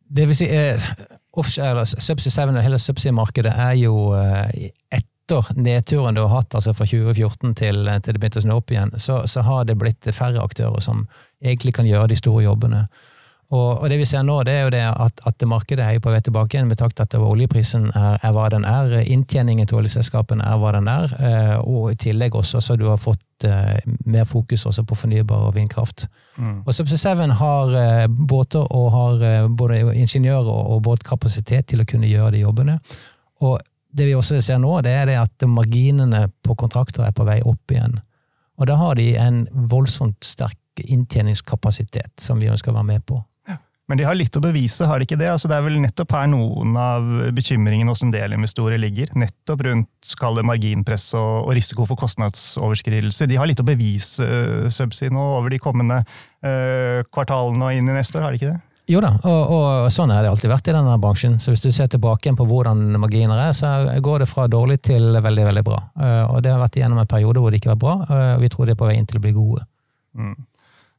[0.06, 0.82] Det vil si, eh,
[1.34, 6.74] offshore, Subsea 7 hele subsea-markedet er jo eh, et etter nedturen du har hatt altså
[6.74, 10.06] fra 2014 til, til det begynte å snu opp igjen, så, så, har det blitt
[10.14, 11.08] færre aktører som
[11.42, 12.86] egentlig kan gjøre de store jobbene.
[13.54, 16.10] Og, og, det vi ser nå, det er jo det at, at markedet er på
[16.10, 20.46] vei tilbake igjen, med takt at oljeprisen er, er, hva den er, inntjeningen til oljeselskapene
[20.46, 24.26] er hva den er, eh, og i tillegg også så du har fått eh, mer
[24.26, 26.08] fokus også på fornybar og vindkraft.
[26.38, 26.64] Mm.
[26.66, 32.10] Og Subsea Seven har eh, båter og har både ingeniører og båtkapasitet til å kunne
[32.10, 32.80] gjøre de jobbene.
[33.46, 33.62] Og
[33.96, 37.40] det vi også ser nå, det er det at marginene på kontrakter er på vei
[37.48, 38.00] opp igjen.
[38.60, 43.22] Og da har de en voldsomt sterk inntjeningskapasitet som vi ønsker å være med på.
[43.86, 45.28] Men de har litt å bevise, har de ikke det?
[45.30, 47.06] Altså, det er vel nettopp her noen av
[47.38, 49.12] bekymringene hos en del investorer ligger.
[49.14, 53.28] Nettopp rundt kall det marginpress og, og, risiko for kostnadsoverskridelse.
[53.30, 57.92] De har litt å bevise uh, Subsea nå over de kommende uh, kvartalene og inn
[57.92, 58.64] i neste år, har de ikke det?
[58.92, 61.40] Jo da, og, og, sånn har det alltid vært i denne bransjen.
[61.42, 63.72] Så hvis du ser tilbake på hvordan marginer er, så
[64.06, 65.80] går det fra dårlig til veldig veldig bra.
[65.98, 67.96] Uh, og det har vært gjennom en periode hvor det ikke var bra,
[68.36, 69.66] og vi tror det er på vei inn til å bli gode.
[70.16, 70.36] Mm.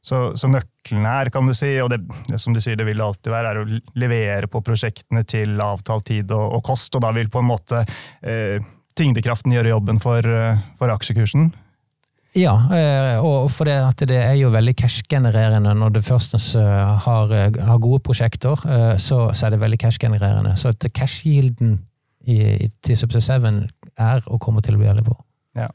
[0.07, 3.01] Så, så, nøkkelen her, kan du si, og det, det, som du sier, det vil
[3.03, 6.95] alltid være, er å levere på prosjektene til avtalt tid og, og kost.
[6.95, 7.81] Og da vil på en måte
[8.21, 8.63] eh,
[8.97, 11.49] tyngdekraften gjøre jobben for, eh, for aksjekursen?
[12.37, 17.33] Ja, eh, og for det, at det er jo veldig cash-genererende når du først har,
[17.33, 18.61] har gode prosjekter,
[19.01, 20.53] så, så, er det veldig cash-genererende.
[20.59, 21.79] Så cash-gilden
[22.27, 23.49] til Subsea 7
[23.97, 25.17] er og kommer til å bli veldig bra.
[25.57, 25.71] Ja.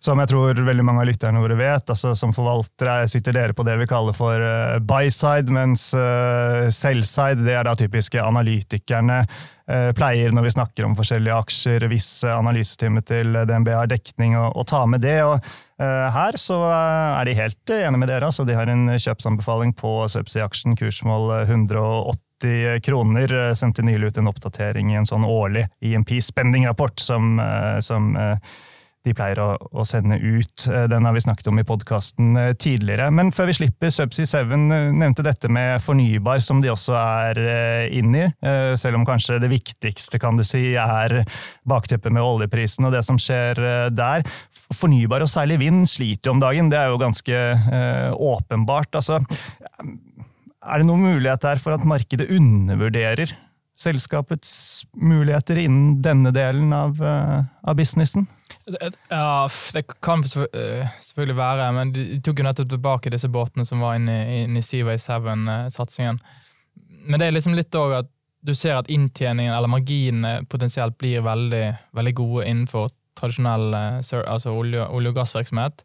[0.00, 3.66] Som jeg tror veldig mange av lytterne våre vet, altså som forvaltere sitter dere på
[3.68, 4.40] det vi kaller for
[4.88, 5.90] buy-side, mens
[6.72, 9.18] sell-side det er da typiske analytikerne
[9.98, 11.84] pleier når vi snakker om forskjellige aksjer.
[11.92, 15.18] Hvis analysetimet til DNB har dekning, å, ta med det.
[15.26, 15.36] og
[15.80, 18.28] Her så er de helt enige med dere.
[18.28, 23.32] altså De har en kjøpsanbefaling på Subsea-aksjen, kursmål 180 kroner.
[23.56, 27.40] Sendte nylig ut en oppdatering i en sånn årlig IMP spending-rapport som,
[27.80, 28.12] som
[29.06, 30.66] de pleier å, å, sende ut.
[30.68, 33.08] Eh, den har vi snakket om i podkasten eh, tidligere.
[33.16, 37.40] Men før vi slipper, Subsea 7 eh, nevnte dette med fornybar, som de også er
[37.96, 38.28] inne i.
[38.80, 41.20] Selv om kanskje det viktigste kan du si, er
[41.68, 43.60] bakteppet med oljeprisen og det som skjer
[43.94, 44.24] der.
[44.76, 46.70] Fornybar, og særlig vind, sliter jo om dagen.
[46.72, 47.40] Det er jo ganske
[48.16, 48.98] åpenbart.
[48.98, 53.32] Altså, er det noen mulighet der for at markedet undervurderer
[53.80, 54.52] selskapets
[55.00, 58.28] muligheter innen denne delen av, av businessen?
[59.08, 63.82] Ja, det kan eh, selvfølgelig være, men de tok jo nettopp tilbake disse båtene som
[63.82, 66.20] var inne, inne i Seaway 7-satsingen.
[67.06, 71.24] Men det er liksom litt òg at du ser at inntjeningen, eller marginene, potensielt blir
[71.24, 71.64] veldig,
[71.96, 72.88] veldig gode innenfor
[73.20, 75.84] tradisjonell eh, altså olje, olje og gassvirksomhet.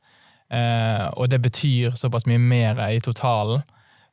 [0.54, 3.66] Eh, og det betyr såpass mye mer i totalen.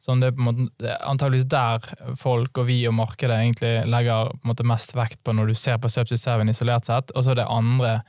[0.03, 0.65] Sånn det er på en
[1.07, 1.85] antageligvis der
[2.19, 5.91] folk og vi og markedet egentlig legger måte mest vekt på når du ser på
[5.93, 7.13] Subsea 7 isolert sett.
[7.15, 8.01] Og så er det andre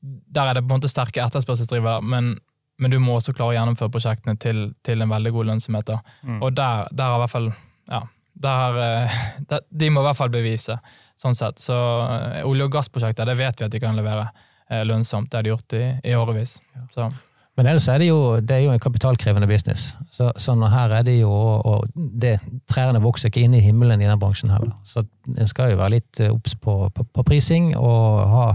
[0.00, 2.34] der er det på en måte sterke etterspørselsdrivere, men,
[2.80, 5.92] men, du må også klare å gjennomføre prosjektene til, til en veldig god lønnsomhet.
[6.22, 6.40] Mm.
[6.40, 7.50] Og der, der har i hvert fall
[7.90, 8.04] ja,
[8.40, 9.18] der, eh,
[9.50, 10.78] der, De må i hvert fall bevise,
[11.18, 11.60] sånn sett.
[11.60, 15.30] Så uh, olje- og gassprosjekter det vet vi at de kan levere uh, lønnsomt.
[15.30, 16.56] Det har de gjort i, i årevis.
[16.94, 17.10] Så.
[17.58, 19.98] Men ellers er det jo, det er jo en kapitalkrevende business.
[20.14, 22.38] Så, og her er det jo og det,
[22.70, 24.72] Trærne vokser ikke inn i himmelen i denne bransjen heller.
[24.86, 25.02] Så
[25.34, 28.46] en skal jo være litt obs på, på, på, prising og ha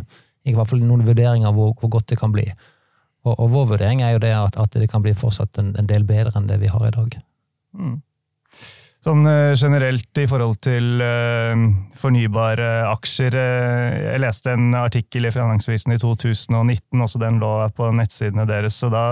[0.46, 2.46] i hvert fall noen vurderinger av hvor, hvor, godt det kan bli.
[3.26, 5.88] Og, og, vår vurdering er jo det at, at det kan bli fortsatt en, en,
[5.90, 7.18] del bedre enn det vi har i dag.
[7.76, 7.96] Mm.
[9.06, 11.54] Sånn uh, generelt i forhold til uh,
[11.98, 13.38] fornybare aksjer.
[13.38, 18.80] Uh, jeg leste en artikkel i Finansavisen i 2019, også den lå på nettsidene deres.
[18.82, 19.06] så Da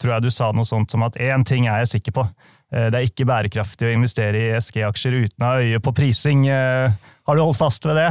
[0.00, 2.28] tror jeg du sa noe sånt som at én ting er jeg sikker på.
[2.68, 6.42] Det er ikke bærekraftig å investere i SG-aksjer uten å ha øye på prising.
[6.52, 8.10] Har du holdt fast ved det?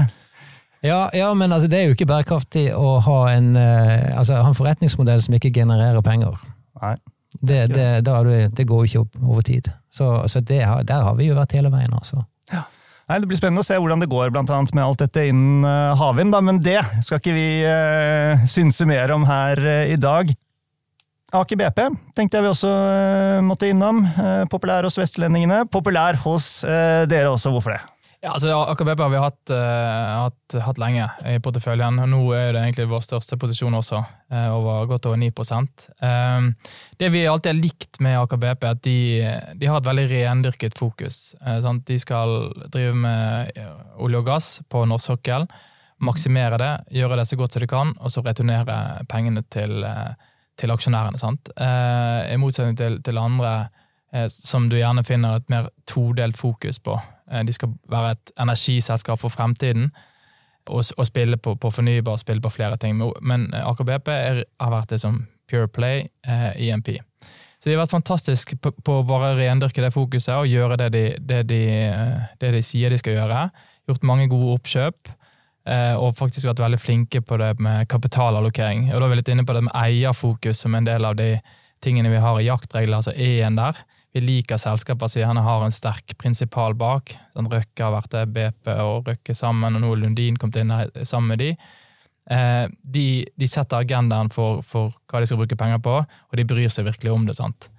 [0.85, 4.49] Ja, ja, men altså, det er jo ikke bærekraftig å ha en, uh, altså, ha
[4.51, 6.37] en forretningsmodell som ikke genererer penger.
[6.81, 6.95] Nei.
[7.37, 9.69] Det, det, du, det går jo ikke opp over tid.
[9.93, 11.93] Så, så det, der har vi jo vært hele veien.
[11.93, 12.23] altså.
[12.53, 12.65] Ja.
[13.07, 15.63] Nei, Det blir spennende å se hvordan det går blant annet, med alt dette innen
[15.63, 20.33] uh, havvind, men det skal ikke vi uh, synse mer om her uh, i dag.
[21.35, 21.79] Aker BP
[22.15, 22.69] tenkte jeg vi også
[23.43, 23.97] måtte innom.
[24.47, 25.65] populær hos vestlendingene.
[25.67, 27.81] Populær hos dere også, hvorfor det?
[28.27, 32.01] Ja, altså Aker BP har vi hatt, uh, hatt, hatt, lenge i porteføljen.
[32.03, 34.01] og Nå er det egentlig vår største posisjon også,
[34.33, 36.49] uh, over, godt over 9 um,
[36.99, 38.97] Det vi alltid har likt med Aker BP, er at de,
[39.55, 41.37] de har et veldig rendyrket fokus.
[41.39, 43.55] Uh, de skal drive med
[43.95, 45.47] olje og gass på norsk sokkel,
[46.03, 49.87] maksimere det, gjøre det så godt som de kan, og så returnere pengene til,
[50.59, 51.17] til aksjonærene.
[51.17, 51.47] Sant?
[51.55, 53.69] I motsetning til, til andre
[54.29, 56.99] som du gjerne finner et mer todelt fokus på.
[57.31, 59.89] Eh, de skal være et energiselskap for fremtiden
[60.67, 62.99] og, og spille på, på, fornybar, spille på flere ting.
[63.21, 64.13] Men Aker BP
[64.59, 66.97] har vært det som Pure Play eh, EMP.
[67.57, 70.89] Så de har vært fantastiske på, på å bare rendyrke det fokuset og gjøre det
[70.93, 71.61] de, det, de,
[72.39, 73.47] det de, sier de skal gjøre.
[73.89, 75.13] Gjort mange gode oppkjøp,
[75.99, 78.85] og faktisk vært veldig flinke på det med kapitalallokering.
[78.91, 81.33] Og da er vi litt inne på det med eierfokus som en del av de
[81.83, 83.81] tingene vi har i jaktregler, altså E-en der.
[84.17, 84.73] Vi liker som
[85.21, 87.11] gjerne har en sterk prinsipal bak.
[87.37, 90.73] Sånn Røkke har vært der, BP og Røkke sammen, og nå Lundin kommet inn
[91.05, 91.49] sammen med de.
[92.33, 96.45] Eh, de, de, setter agendaen for, for, hva de skal bruke penger på, og de
[96.49, 97.35] bryr seg virkelig om det.
[97.37, 97.69] sant?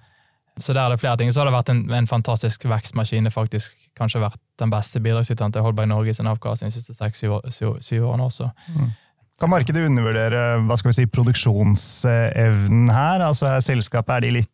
[0.55, 1.31] Så der er det flere ting.
[1.31, 3.27] Så har det vært en, en fantastisk vekstmaskin.
[3.35, 8.29] Faktisk kanskje vært den beste bidragsyteren til Holberg Norge sin avkastning de siste seks-syv årene
[8.29, 8.47] også.
[8.75, 8.93] Mm.
[9.39, 13.27] Kan markedet undervurdere hva skal vi si, produksjonsevnen her?
[13.27, 14.51] Altså Er selskapet er de litt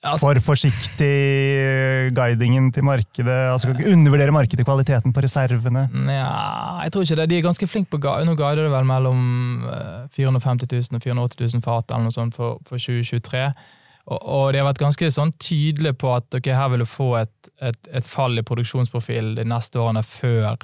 [0.00, 1.16] for forsiktig
[2.16, 3.40] guidingen til markedet?
[3.52, 5.88] altså Undervurdere markedet kvaliteten på reservene?
[6.08, 7.28] Ja, jeg tror ikke det.
[7.30, 9.20] De er ganske flinke på Nå guider det vel mellom
[10.16, 13.44] 450 000 og 480 000 fat eller noe sånt for, for 2023.
[14.10, 17.12] Og, og, de har vært ganske sånn tydelige på at okay, her vil du få
[17.20, 20.56] et, et, et fall i produksjonsprofil de neste årene før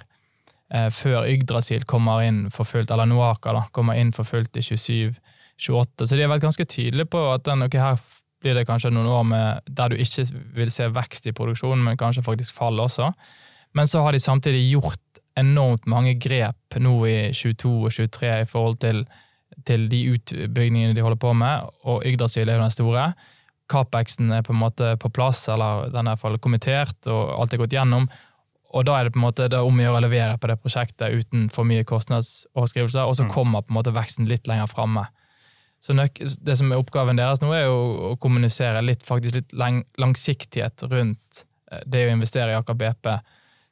[0.72, 4.64] eh, før Yggdrasil kommer inn for fullt, eller Noaka da, kommer inn for fullt i
[4.64, 6.08] 27-28.
[6.08, 8.00] Så de har vært ganske tydelige på at den, okay, her
[8.42, 12.00] blir det kanskje noen år med, der du ikke vil se vekst i produksjonen, men
[12.00, 13.10] kanskje faktisk fall også.
[13.76, 15.02] Men så har de samtidig gjort
[15.36, 19.02] enormt mange grep nå i 22 og 23 i forhold til,
[19.68, 23.10] til de utbyggingene de holder på med, og Yggdrasil er jo den store.
[23.72, 27.34] Capexen er på en måte på plass, eller den er i hvert fall kommentert, og
[27.40, 28.08] alt er gått gjennom.
[28.76, 30.58] Og da er det på en måte det om å gjøre å levere på det
[30.62, 33.32] prosjektet uten for mye kostnadsoverskrivelser, og så mm.
[33.34, 35.06] kommer på en måte veksten litt lenger framme.
[35.86, 35.94] Så
[36.42, 41.44] det som er oppgaven deres nå, er å kommunisere litt, faktisk litt lang, langsiktighet rundt
[41.70, 43.12] eh, det å investere i Aker BP.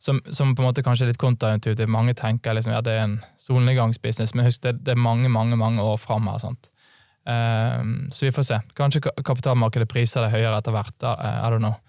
[0.05, 1.90] Som, som, på en måte kanskje er litt kontraintuitivt.
[1.90, 5.59] Mange tenker liksom, ja, det er en solnedgangsbusiness, men husk det, det, er mange mange,
[5.59, 6.38] mange år fram her.
[6.42, 6.70] sant?
[7.24, 8.59] Um, så vi får se.
[8.77, 10.94] Kanskje kapitalmarkedet priser det høyere etter hvert.
[11.09, 11.81] I don't know.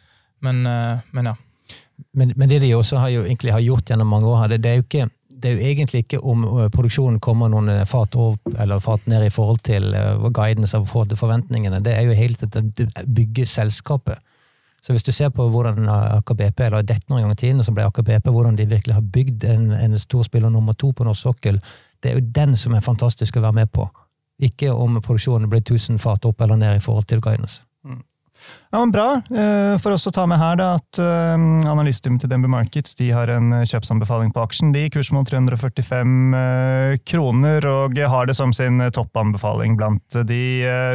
[0.42, 1.36] Men, uh, men ja.
[2.16, 4.72] Men, men, det de også har, jo, egentlig har gjort gjennom mange år, det, det,
[4.72, 5.10] er jo ikke,
[5.46, 9.04] det er jo egentlig ikke om eh, produksjonen kommer noen eh, fat opp eller fat
[9.12, 11.84] ned i forhold til uh, guidance av forhold til forventningene.
[11.86, 14.18] Det er jo helt at det bygger selskapet.
[14.82, 17.78] Så hvis du ser på hvordan Aker BP, eller dette noen gang i tiden, som
[17.78, 21.28] ble Aker BP, hvordan de virkelig har bygd en, en storspiller nummer to på norsk
[21.30, 21.62] sokkel,
[22.02, 23.86] det er jo den som er fantastisk å være med på.
[24.46, 27.62] Ikke om produksjonen blir 1000 fat opp eller ned i forhold til guidance.
[27.86, 28.02] Mm.
[28.76, 29.22] Ja, men Bra.
[29.32, 31.36] Eh, for oss å ta med her da, at uh,
[31.72, 34.74] analysteamet til DNB Markets de har en eh, kjøpsanbefaling på aksjen.
[34.76, 40.44] De kursmål 345 uh, kroner og har det som sin toppanbefaling blant de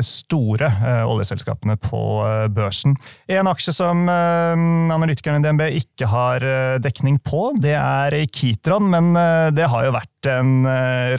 [0.05, 0.69] store
[1.09, 2.01] oljeselskapene på
[2.53, 2.95] børsen.
[3.33, 6.45] En aksje som analytikerne i DNB ikke har
[6.83, 9.13] dekning på, det er Kitron, men
[9.57, 10.53] det har jo vært en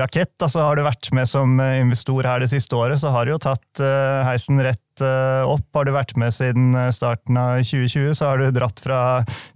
[0.02, 0.36] rakett.
[0.40, 3.42] Altså, har du vært med som investor her det siste året, så har du jo
[3.42, 3.84] tatt
[4.28, 5.68] heisen rett Eh, opp.
[5.76, 9.00] Har du vært med siden eh, starten av 2020, så har du dratt fra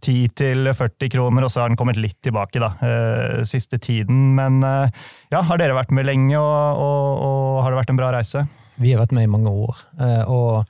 [0.05, 4.34] 10 til 40 kroner, og så har den kommet litt tilbake da, eh, siste tiden.
[4.38, 8.12] Men ja, har dere vært med lenge, og, og, og har det vært en bra
[8.15, 8.45] reise?
[8.81, 9.86] Vi har vært med i mange år.
[10.27, 10.65] og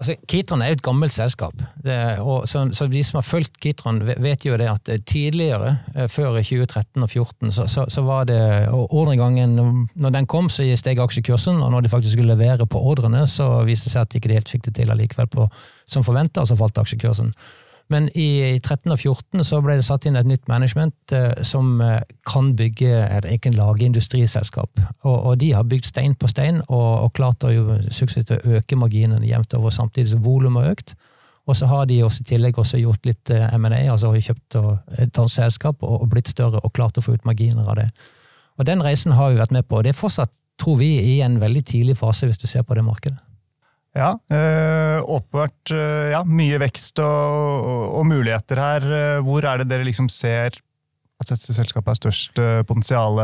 [0.00, 1.58] Altså, Kitron er jo et gammelt selskap.
[1.84, 5.74] Det, og, så, så, De som har fulgt Kitron, vet jo det at eh, tidligere,
[5.94, 8.40] eh, før 2013 og 2014, så, så, så var det
[8.72, 9.58] ordregangen
[9.94, 13.60] Når den kom, så steg aksjekursen, og når de faktisk skulle levere på ordrene, så
[13.68, 15.48] viste det seg at de ikke helt fikk det til allikevel på,
[15.86, 17.34] som forventa, så falt aksjekursen.
[17.90, 21.80] Men i 13 og 14 så ble det satt inn et nytt management eh, som
[21.82, 21.98] eh,
[22.28, 24.82] kan bygge et lage industriselskap.
[25.02, 28.78] Og, og, de har bygd stein på stein og, og klart å jo suksessivt øke
[28.78, 30.94] marginene jevnt over, samtidig som volumet har økt.
[31.50, 34.60] Og så har de også i tillegg også gjort litt eh, M&A, altså kjøpt
[35.00, 37.88] et annet selskap og, og blitt større og klart å få ut marginer av det.
[38.60, 39.80] Og Den reisen har vi vært med på.
[39.80, 42.76] og Det er fortsatt, tror vi, i en veldig tidlig fase, hvis du ser på
[42.76, 43.18] det markedet.
[43.96, 47.06] Ja, øh, åpenbart øh, ja, mye vekst og,
[47.66, 49.20] og, og, muligheter her.
[49.26, 50.54] Hvor er det dere liksom ser
[51.20, 53.18] at dette selskapet har størst potensial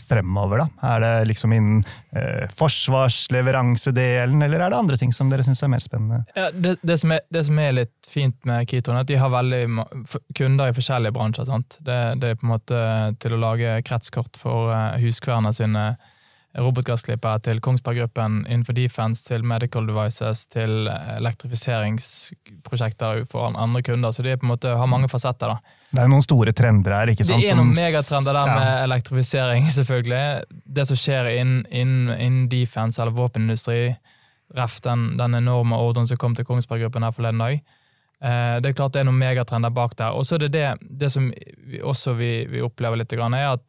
[0.00, 0.62] fremover?
[0.62, 0.94] da?
[0.94, 1.82] Er det liksom innen
[2.16, 6.22] øh, forsvarsleveransedelen, eller er det andre ting som dere syns er mer spennende?
[6.38, 9.20] Ja, det, det, som er, det, som er, litt fint med Kiton, er at de
[9.20, 9.62] har veldig
[10.38, 11.50] kunder i forskjellige bransjer.
[11.50, 11.76] sant?
[11.84, 12.82] Det, det er på en måte
[13.20, 15.90] til å lage kretskort for huskvernene sine
[16.56, 24.12] robotgassklippere til Kongsberg Gruppen innenfor defense, til medical devices, til elektrifiseringsprosjekter for andre kunder.
[24.12, 25.46] Så de på en måte har mange fasetter.
[25.52, 25.56] da.
[25.90, 27.06] Det er noen store trender her.
[27.12, 27.42] ikke sant?
[27.44, 30.26] Det er noen megatrender der med elektrifisering, selvfølgelig.
[30.78, 33.80] Det som skjer innen inn, inn defense eller våpenindustri,
[34.56, 37.54] ref den, den, enorme ordren som kom til Kongsberg Gruppen her forleden dag.
[38.22, 40.10] Eh, det er klart det er noen megatrender bak der.
[40.16, 40.68] Og så er det det,
[41.02, 41.24] det som
[41.66, 43.66] vi også vi, vi opplever litt, er at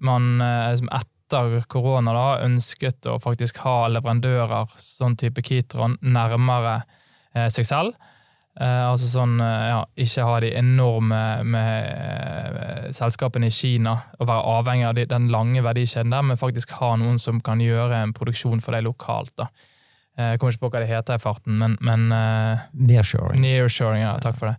[0.00, 0.92] man eh, liksom
[1.32, 6.82] etter korona da, ønsket å faktisk ha leverandører sånn type Kitron nærmere
[7.34, 7.94] eh, seg selv.
[8.60, 14.26] Eh, altså sånn, eh, ja, Ikke ha de enorme med, eh, selskapene i Kina og
[14.28, 18.02] være avhengig av de, den lange verdikjeden der, men faktisk ha noen som kan gjøre
[18.02, 19.32] en produksjon for deg lokalt.
[19.40, 19.48] da.
[20.18, 23.40] Eh, Jeg kommer ikke på hva det heter i farten, men, men eh, Nearshoring.
[23.40, 24.18] Nearshoring, ja.
[24.20, 24.56] Takk for det.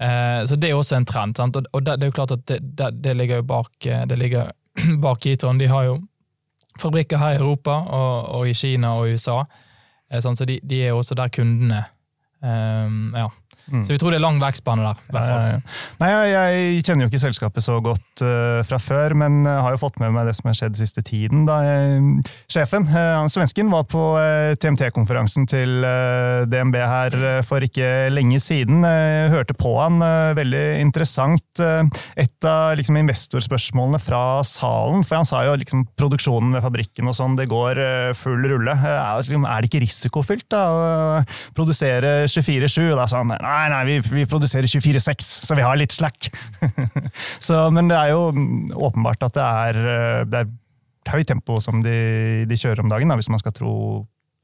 [0.00, 1.36] Så det er også en trend.
[1.36, 1.56] Sant?
[1.60, 4.48] Og, det, det er jo klart at det, det, det ligger jo bak, det ligger
[5.04, 5.58] bak Kitron.
[5.60, 5.98] De har jo
[6.78, 9.42] fabrikker her i Europa og, og i Kina og USA,
[10.12, 10.38] eh, sant?
[10.38, 11.84] så de, de er også der kundene
[12.42, 13.28] um, ja.
[13.70, 13.84] Mm.
[13.86, 14.98] Så vi tror det er lang vekstbane der.
[14.98, 15.40] i hvert fall.
[15.40, 15.60] Ja, ja.
[16.00, 19.76] Nei, jeg, jeg kjenner jo ikke selskapet så godt uh, fra før, men uh, har
[19.76, 21.44] jo fått med meg det som har skjedd siste tiden.
[21.48, 22.00] Da jeg,
[22.50, 24.02] sjefen, uh, han svensken, var på
[24.60, 25.84] TMT-konferansen til
[26.50, 28.82] DNB her for ikke lenge siden.
[29.30, 30.00] Hørte på han,
[30.36, 31.60] veldig interessant.
[31.60, 37.16] Et av liksom, investorspørsmålene fra salen, for han sa jo liksom produksjonen ved fabrikken og
[37.16, 37.80] sånn, det går
[38.18, 38.74] full rulle.
[38.74, 42.90] Liksom, er det ikke risikofylt da, å produsere 24-7?
[42.98, 46.30] Da sa han nei, nei, vi, vi produserer 24-6, så vi har litt slack.
[47.46, 48.30] så, men det er jo
[48.88, 49.80] åpenbart at det er,
[50.30, 50.50] det er
[51.10, 51.98] høyt tempo som de,
[52.48, 53.74] de kjører om dagen, da, hvis man skal tro,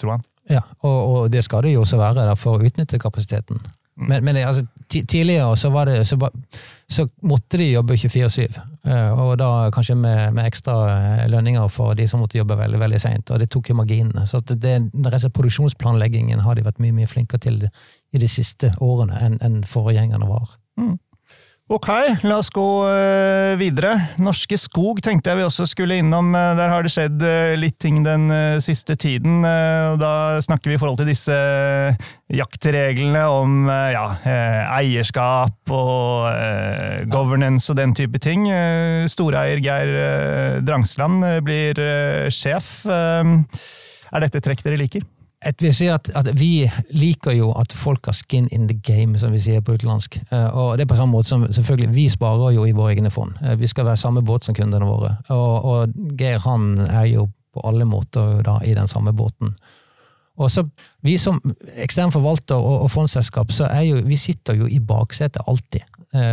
[0.00, 0.24] tro han.
[0.50, 3.58] Ja, og, og, det skal det jo også være da, for å utnytte kapasiteten.
[3.96, 6.18] Men, men altså, tidligere så, var det, så,
[6.88, 8.58] så måtte de jobbe 24-7,
[9.16, 10.74] og da kanskje med, med, ekstra
[11.32, 14.26] lønninger for de som måtte jobbe veldig veldig seint, og det tok jo marginene.
[14.28, 19.16] Så det, det, produksjonsplanleggingen har de vært mye mye flinkere til i de siste årene
[19.24, 20.58] enn en forgjengerne var.
[20.76, 20.98] Mm.
[21.66, 21.88] Ok,
[22.22, 23.96] la oss gå uh, videre.
[24.22, 26.28] Norske Skog tenkte jeg vi også skulle innom.
[26.30, 28.30] Uh, der har det skjedd uh, litt ting den
[28.62, 29.42] siste tiden.
[29.98, 31.34] Da snakker vi i forhold til disse
[32.30, 34.04] jaktreglene om ja,
[34.76, 38.46] eierskap og governance og den type ting.
[39.10, 41.82] Storeier Geir Drangsland blir
[42.30, 42.70] sjef.
[42.86, 45.06] er dette trekk dere liker?
[45.46, 49.18] Jeg vil si at, at, Vi liker jo at folk har skin in the game,
[49.18, 50.18] som vi sier på utenlandsk.
[50.32, 53.32] og det er på samme måte som selvfølgelig, Vi sparer jo i våre egne fond.
[53.58, 55.16] Vi skal være samme båt som kundene våre.
[55.28, 59.54] Og, og Geir han er jo på alle måter da i den samme båten.
[60.36, 60.66] Og så
[61.02, 61.40] Vi som
[61.76, 65.80] ekstern forvalter og, og fondsselskap, så er jo, vi sitter jo i baksetet alltid.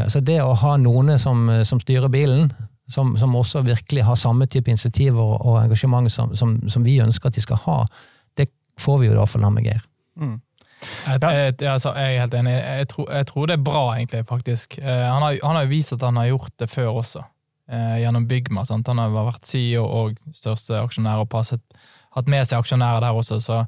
[0.08, 2.52] Så det å ha noen som, som styrer bilen,
[2.90, 7.30] som, som, også virkelig har samme type initiativer og engasjement som, som, som vi ønsker
[7.30, 7.78] at de skal ha,
[8.80, 9.84] får vi jo da for med Geir.
[10.20, 10.40] Mm.
[11.08, 12.54] Jeg, jeg, altså, jeg, er helt enig.
[12.54, 14.78] Jeg tror, jeg tror, det er bra, egentlig, faktisk.
[14.82, 17.24] Eh, han har, han har jo vist at han har gjort det før også,
[17.72, 18.66] eh, gjennom Bygma.
[18.68, 18.88] Sant?
[18.92, 21.64] Han har vært CEO og største aksjonær og passet,
[22.18, 23.64] hatt med seg aksjonærer der også, så,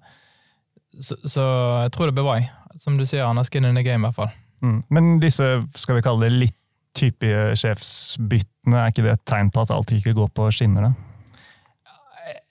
[1.00, 1.48] så, så
[1.86, 2.40] jeg tror det blir bra.
[2.80, 4.36] Som du sier, han har skin in the game, i hvert fall.
[4.64, 4.80] Mm.
[4.92, 5.48] Men disse,
[5.80, 6.62] skal vi kalle det litt
[6.96, 10.90] typige sjefsbyttene, er ikke det et tegn på at alt ikke går på skinner?
[10.90, 11.05] da?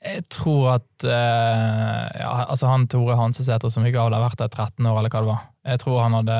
[0.04, 4.86] Jeg tror at uh, ja, altså han Tore Hansesæter som ikke hadde vært der 13
[4.86, 6.38] år, eller hva det var Jeg tror han hadde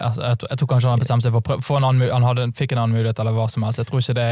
[0.00, 2.26] altså, jeg, jeg, tror kanskje han hadde bestemt seg for, å for en annen, han
[2.26, 3.82] hadde, fikk en annen mulighet, eller hva som helst.
[3.82, 4.28] Jeg tror ikke det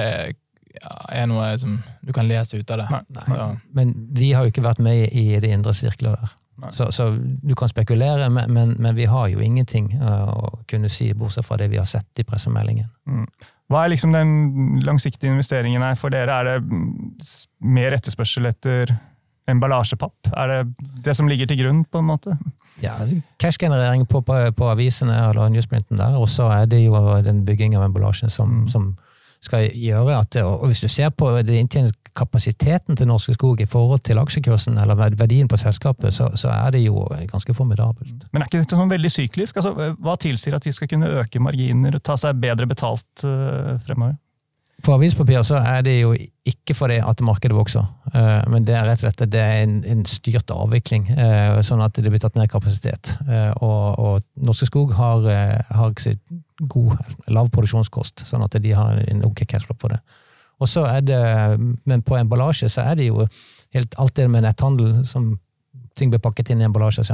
[0.81, 2.91] ja, er noe som du kan lese ut av det.
[2.91, 3.49] Nei, nei.
[3.79, 6.37] Men vi har jo ikke vært med i de indre sirkler der.
[6.71, 7.07] Så, så,
[7.43, 11.47] du kan spekulere, men, men, men, vi har jo ingenting uh, å kunne si, bortsett
[11.47, 12.91] fra det vi har sett i pressemeldingen.
[13.09, 13.25] Mm.
[13.71, 16.41] Hva er liksom den langsiktige investeringen her for dere?
[16.41, 17.29] Er det
[17.63, 18.91] mer etterspørsel etter
[19.51, 20.33] emballasjepapp?
[20.35, 21.85] Er det det som ligger til grunn?
[21.87, 22.35] på en måte?
[22.83, 22.97] Ja,
[23.39, 27.77] Cash-generering på, på, på, avisene eller newsprinten der, og så er det jo den bygging
[27.77, 28.69] av emballasjen som, mm.
[28.73, 28.91] som
[29.45, 34.21] skal gjøre at og Hvis du ser på inntjeningskapasiteten til Norske Skog i forhold til
[34.21, 38.27] aksjekursen eller verdien på selskapet, så, så er det jo ganske formidabelt.
[38.33, 39.57] Men er ikke dette sånn veldig syklisk?
[39.57, 43.79] Altså, hva tilsier at de skal kunne øke marginer og ta seg bedre betalt uh,
[43.87, 44.19] fremover?
[44.81, 46.15] For avispapir så er det jo
[46.49, 49.75] ikke fordi at markedet vokser, eh, men det er rett og slett det er en,
[49.85, 53.13] en styrt avvikling, eh, sånn at det blir tatt ned kapasitet.
[53.61, 55.29] Og, og Norske Skog har,
[55.69, 55.93] har
[56.61, 56.97] god,
[57.29, 60.01] lav produksjonskost, sånn at de har en ok cashflow på det.
[60.61, 61.21] Og så er det,
[61.89, 63.25] Men på emballasje så er det jo
[63.75, 65.39] helt alt det med netthandel som
[65.97, 67.05] ting blir pakket inn i emballasje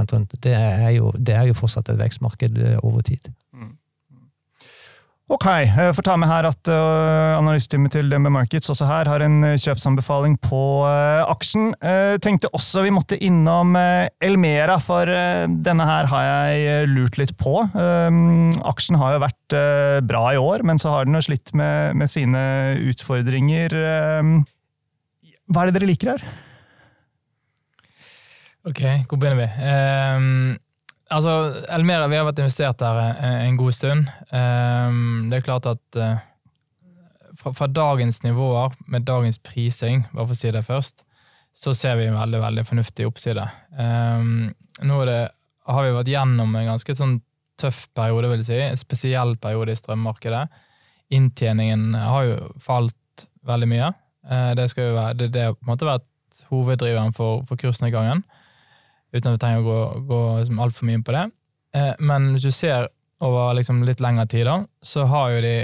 [0.43, 3.31] det er jo, det er jo fortsatt et vekstmarked over tid.
[3.53, 3.77] Mm.
[5.27, 9.41] Ok, jeg får ta med her at analysteamet til DNB Markets også her har en
[9.43, 11.73] uh, kjøpsanbefaling på aksjen.
[12.23, 13.75] Tenkte også vi måtte innom
[14.23, 15.11] Elmera, for
[15.51, 17.57] denne her har jeg lurt litt på.
[17.75, 19.57] Um, aksjen har jo vært
[20.07, 22.43] bra i år, men så har den jo slitt med, med sine
[22.87, 23.75] utfordringer.
[24.23, 24.37] Um,
[25.51, 26.23] hva er det dere liker her?
[28.67, 29.51] Ok, hvor begynner vi?
[29.59, 30.55] Um
[31.15, 31.33] Altså,
[31.71, 34.09] Elmera, vi har vært investert der en god stund.
[34.33, 36.17] Um, det er klart at uh,
[37.39, 41.05] fra, dagens nivåer, med dagens prising, bare for å si det først,
[41.57, 43.47] så ser vi en veldig veldig fornuftig oppside.
[43.79, 44.51] Um,
[44.83, 45.21] nå det,
[45.71, 47.21] har vi vært gjennom en ganske sånn
[47.61, 48.59] tøff periode, vil jeg si.
[48.65, 50.43] En spesiell periode i strømmarkedet.
[51.17, 53.95] Inntjeningen har jo falt veldig mye.
[54.27, 56.11] Uh, det jo være, det, det har på en måte vært
[56.51, 58.27] hoveddriveren for, for kursnedgangen,
[59.17, 61.25] uten at vi trenger å gå, gå liksom altfor mye inn på det.
[61.77, 62.89] Eh, men hvis du ser
[63.25, 64.49] over liksom litt lengre tid,
[64.85, 65.57] så har jo de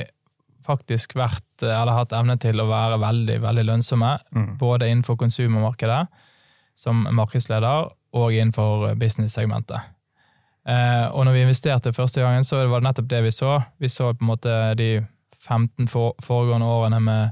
[0.66, 4.12] faktisk vært, eller hatt evne til å være veldig veldig lønnsomme.
[4.34, 4.52] Mm.
[4.60, 6.04] Både innenfor konsumermarkedet,
[6.78, 9.92] som markedsleder, og innenfor business-segmentet.
[10.68, 13.56] Eh, og når vi investerte første gangen, så var det nettopp det vi så.
[13.80, 14.90] Vi så på en måte de
[15.42, 17.30] 15 for, foregående årene med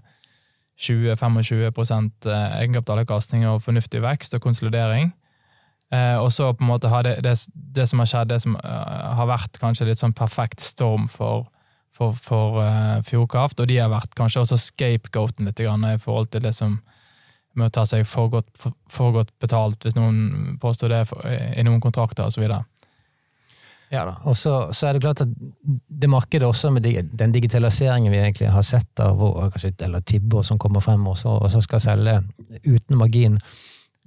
[0.81, 5.13] 20-25 eh, egenkapitalavkastning og fornuftig vekst og konsolidering.
[5.91, 8.55] Eh, og så på en måte har det, det, det, som har skjedd, det som
[8.55, 11.49] uh, har vært kanskje litt sånn perfekt storm for
[12.01, 16.31] for, for uh, Fjordkraft, og de har vært kanskje også scapegoaten litt grann, i forhold
[16.33, 16.79] til det som
[17.59, 21.27] med å ta seg for godt, for, for godt betalt, hvis noen påstår det for,
[21.29, 22.47] i noen kontrakter osv.
[23.91, 28.13] Ja da, og så, så, er det klart at det markedet også med den digitaliseringen
[28.13, 29.19] vi egentlig har sett av
[29.51, 32.21] kanskje, eller Tibber som kommer frem også, og så skal selge
[32.63, 33.41] uten margin,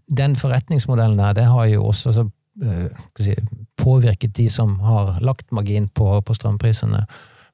[0.08, 2.26] den forretningsmodellen her, det har jo også så,
[2.64, 3.36] uh, si,
[3.80, 7.06] påvirket de som har lagt margin på, på strømprisene.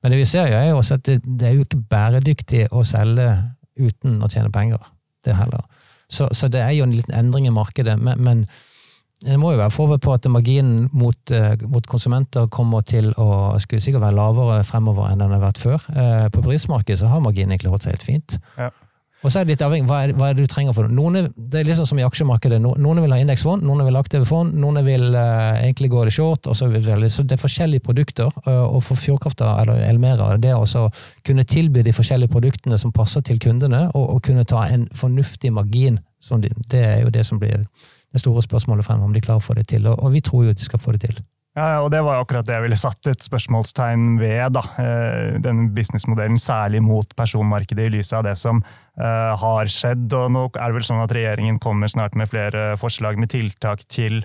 [0.01, 2.65] Men det vi ser jo er jo også at det, det er jo ikke bæredyktig
[2.71, 3.29] å selge
[3.79, 4.81] uten å tjene penger.
[5.25, 5.63] Det heller.
[6.09, 7.97] Så, så det er jo en liten endring i markedet.
[7.99, 8.45] Men, men
[9.25, 13.57] det må jo være forberedt på at marginen mot, uh, mot, konsumenter kommer til å
[13.59, 15.83] skulle sikkert være lavere fremover enn den har vært før.
[15.91, 18.39] Uh, på prismarkedet så har marginen egentlig holdt seg helt fint.
[18.57, 18.71] Ja.
[19.19, 20.95] Og så er det litt avhengig hva er, hva er det du trenger for det.
[20.95, 22.59] Noen, det er liksom som i aksjemarkedet.
[22.63, 26.13] Noen vil ha indeksfond, noen vil ha aktive fond, noen vil uh, egentlig gå det
[26.15, 26.47] short.
[26.55, 28.31] Så, så det er forskjellige produkter.
[28.47, 30.85] Uh, og for Fjordkrafta eller Elmera, det å
[31.27, 35.51] kunne tilby de forskjellige produktene som passer til kundene, og, og kunne ta en fornuftig
[35.55, 35.99] margin,
[36.39, 37.65] de, det er jo det som blir
[38.09, 39.87] det store spørsmålet frem, om de klarer å få det til.
[39.87, 41.19] Og, og vi tror jo at de skal få det til.
[41.59, 44.53] Ja, og Det var akkurat det jeg ville satt et spørsmålstegn ved.
[44.55, 50.07] da, Denne Den businessmodellen, særlig mot personmarkedet, i lys av det som uh, har skjedd.
[50.13, 53.83] og Nå er det vel sånn at regjeringen kommer snart med flere forslag med tiltak
[53.91, 54.21] til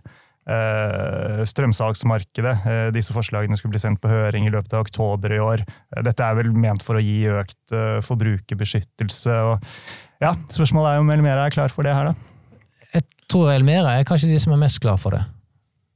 [0.47, 2.57] uh, strømsalgsmarkedet.
[2.95, 5.67] Disse forslagene skulle bli sendt på høring i løpet av oktober i år.
[6.07, 7.75] Dette er vel ment for å gi økt
[8.07, 9.41] forbrukerbeskyttelse.
[9.43, 12.85] og ja, Spørsmålet er om Elmera er klar for det her, da?
[12.95, 15.25] Jeg tror Elmera er kanskje de som er mest klar for det.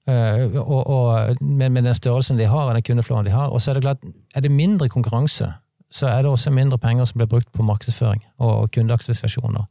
[0.08, 3.50] Uh, og, og med, med, den størrelsen de har, og den kundeflåen de har.
[3.52, 4.04] Og så er det klart,
[4.34, 5.52] er det mindre konkurranse,
[5.90, 9.66] så er det også mindre penger som blir brukt på markedsføring og kundeaksesasjoner.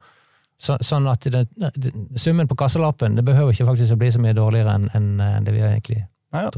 [0.58, 1.44] Så, sånn at det,
[2.18, 5.54] summen på kassalappen det behøver ikke faktisk å bli så mye dårligere enn en det
[5.54, 6.00] vi egentlig
[6.36, 6.50] ja,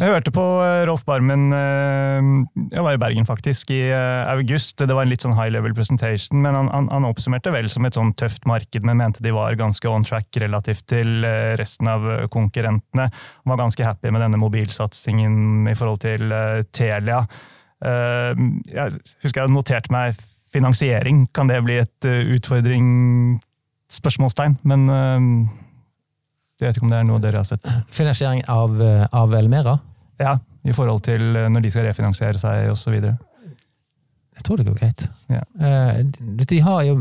[0.00, 2.30] Jeg hørte på eh, Rolf Barmen, eh,
[2.72, 4.82] jeg var i Bergen faktisk, i eh, august.
[4.82, 7.86] Det var en litt sånn high level presentation, men han, han, han oppsummerte vel som
[7.86, 11.22] et sånn tøft marked, men mente de var ganske on track relativt til
[11.60, 13.08] resten av konkurrentene.
[13.12, 16.34] Han var ganske happy med denne mobilsatsingen i forhold til
[16.74, 17.22] Telia.
[17.82, 18.90] Jeg
[19.22, 20.18] husker jeg hadde notert meg
[20.52, 21.24] finansiering.
[21.34, 22.86] Kan det bli et utfordring?
[23.92, 24.86] Spørsmålstegn, men
[26.62, 27.68] jeg vet ikke om det er noe dere har sett.
[27.92, 29.76] Finansiering av, eh, av Elmera?
[30.22, 32.98] Ja, i forhold til eh, når de skal refinansiere seg osv.
[33.02, 35.06] Jeg tror det går greit.
[35.32, 35.42] Ja.
[35.60, 36.04] Eh,
[36.46, 36.98] de har jo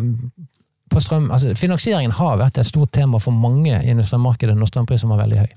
[0.92, 5.12] på strøm, altså Finansieringen har vært et stort tema for mange i strømmarkedet når strømprisen
[5.12, 5.54] var veldig høy.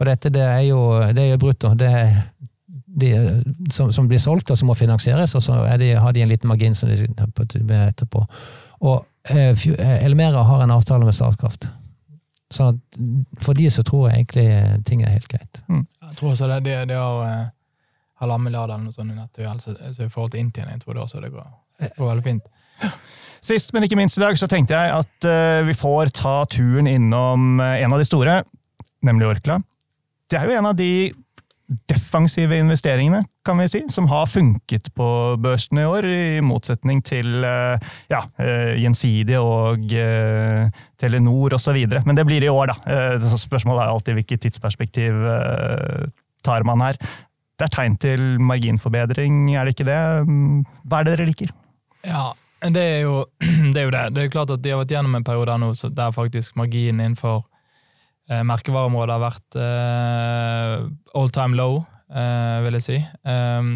[0.00, 0.80] Og dette det er jo,
[1.12, 1.72] det er jo brutto.
[1.76, 2.12] Det er
[3.00, 3.10] de
[3.70, 6.48] som, som, blir solgt, og som må finansieres, og så de, har de en liten
[6.48, 6.96] margin som de
[7.76, 8.24] etterpå.
[8.80, 9.66] Og eh,
[10.00, 11.68] Elmera har en avtale med Statkraft.
[12.50, 13.00] Sånn at
[13.44, 15.60] for de så tror jeg egentlig ting er helt greit.
[15.70, 15.84] Mm.
[16.08, 17.44] Jeg tror også det, det, det å uh,
[18.20, 21.04] halvannen milliard eller noe sånt i nettogjeld, så, så i forhold til inntjening tror jeg
[21.04, 21.46] også det går,
[21.96, 22.50] går veldig fint.
[23.40, 26.90] Sist, men ikke minst i dag, så tenkte jeg at uh, vi får ta turen
[26.90, 28.40] innom uh, en av de store,
[29.06, 29.60] nemlig Orkla.
[30.30, 30.90] Det er jo en av de
[31.88, 35.06] defensive investeringene, kan vi si, som har funket på
[35.42, 40.66] børsen i år, i motsetning til eh, ja, eh, Gjensidige og eh,
[41.00, 41.78] Telenor osv.
[42.06, 43.30] Men det blir i år, da.
[43.38, 45.22] Spørsmålet er alltid hvilket tidsperspektiv
[46.44, 46.98] tar man her.
[47.56, 50.00] Det er tegn til marginforbedring, er det ikke det?
[50.84, 51.54] Hva er det dere liker?
[52.08, 52.30] Ja,
[52.66, 53.22] det er jo
[53.74, 53.76] det.
[53.76, 54.04] Er jo det.
[54.16, 57.44] det er klart at De har vært gjennom en periode der faktisk marginen innenfor
[58.30, 60.74] merkevareområdet har vært eh,
[61.18, 61.80] all time low,
[62.14, 62.98] eh, vil jeg si.
[63.26, 63.70] Eh,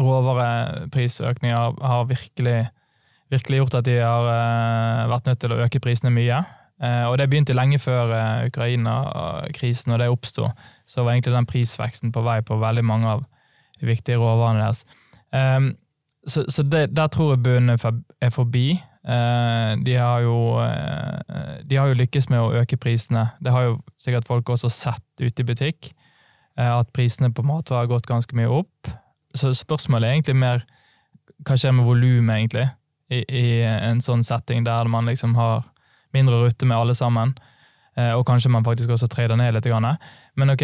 [0.00, 2.56] råvareprisøkninger har virkelig,
[3.30, 6.42] virkelig gjort at de har eh, vært nødt til å øke prisene mye.
[6.80, 8.14] Eh, og det begynte lenge før
[8.48, 10.50] Ukraina-krisen, og det oppsto.
[10.88, 13.26] Så var egentlig den prisveksten på vei på veldig mange av
[13.80, 14.84] de viktige råvarene deres.
[16.26, 17.78] så, så det, der tror jeg bunnen
[18.20, 18.80] er forbi.
[19.08, 23.30] Eh, de, har jo, eh, de har jo lykkes med å øke prisene.
[23.40, 25.92] Det har jo sikkert folk også sett ute i butikk,
[26.58, 28.92] eh, at prisene på matvarer har gått ganske mye opp.
[29.34, 30.64] Så spørsmålet er egentlig mer
[31.46, 32.68] hva skjer med volumet, egentlig,
[33.10, 35.64] i, i, en sånn setting der man liksom har
[36.12, 37.32] mindre rutte med alle sammen,
[37.96, 39.66] og kanskje man faktisk også trader ned litt.
[40.38, 40.62] Men ok,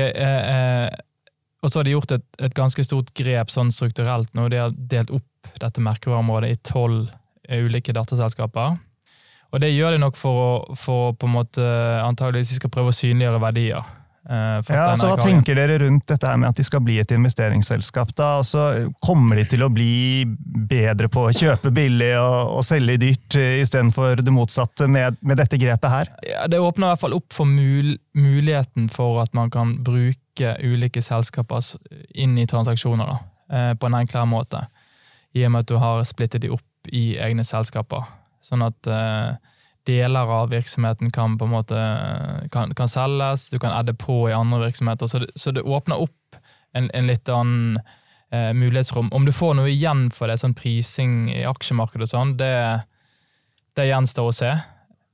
[1.63, 4.47] og så har de gjort et, et, ganske stort grep sånn strukturelt nå.
[4.53, 7.09] De har delt opp dette merkevareområdet i tolv
[7.51, 8.79] ulike datterselskaper.
[9.55, 11.69] Og det gjør de nok for å, for på en måte
[12.03, 13.95] antageligvis de skal prøve å synliggjøre verdier.
[14.27, 17.13] Uh, ja, altså, hva tenker dere rundt dette her med at de skal bli et
[17.15, 18.11] investeringsselskap?
[18.19, 18.33] da?
[18.41, 18.65] Altså,
[18.99, 23.53] kommer de til å bli bedre på å kjøpe billig og, og selge dyrt, uh,
[23.63, 26.11] istedenfor det motsatte med, med, dette grepet her?
[26.27, 30.57] Ja, Det åpner i hvert fall opp for mul muligheten for at man kan bruke
[30.65, 31.63] ulike selskaper
[32.17, 33.19] inn i transaksjoner da,
[33.55, 34.67] uh, på en enklere måte.
[35.39, 38.07] I og med at du har splittet de opp i egne selskaper.
[38.45, 38.89] Sånn at
[39.87, 41.83] deler av virksomheten kan på en måte
[42.53, 45.07] kan, kan selges, du kan adde på i andre virksomheter.
[45.07, 46.41] Så det, så det åpner opp
[46.77, 47.79] en, en litt annen
[48.31, 49.13] eh, mulighetsrom.
[49.13, 52.53] Om du får noe igjen for det, sånn prising i aksjemarkedet og sånn, det,
[53.79, 54.53] det gjenstår å se.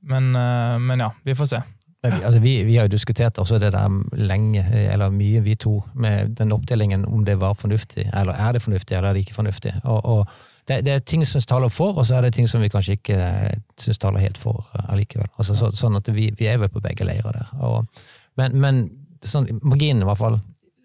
[0.09, 1.61] Men, eh, men, ja, vi får se.
[2.03, 5.77] Vi, altså vi, vi, har jo diskutert også det der lenge, eller mye, vi to,
[5.95, 9.37] med den oppdelingen om det var fornuftig, eller er det fornuftig, eller er det ikke
[9.37, 9.77] fornuftig.
[9.83, 12.63] og, og det, det, er ting som taler for, og så er det ting som
[12.63, 15.27] vi kanskje ikke eh, syns taler helt for eh, allikevel.
[15.37, 17.49] Altså, så, sånn at vi, vi, er vel på begge leirer der.
[17.65, 18.05] Og,
[18.39, 18.83] men, men
[19.27, 20.39] sånn, marginen, i hvert fall,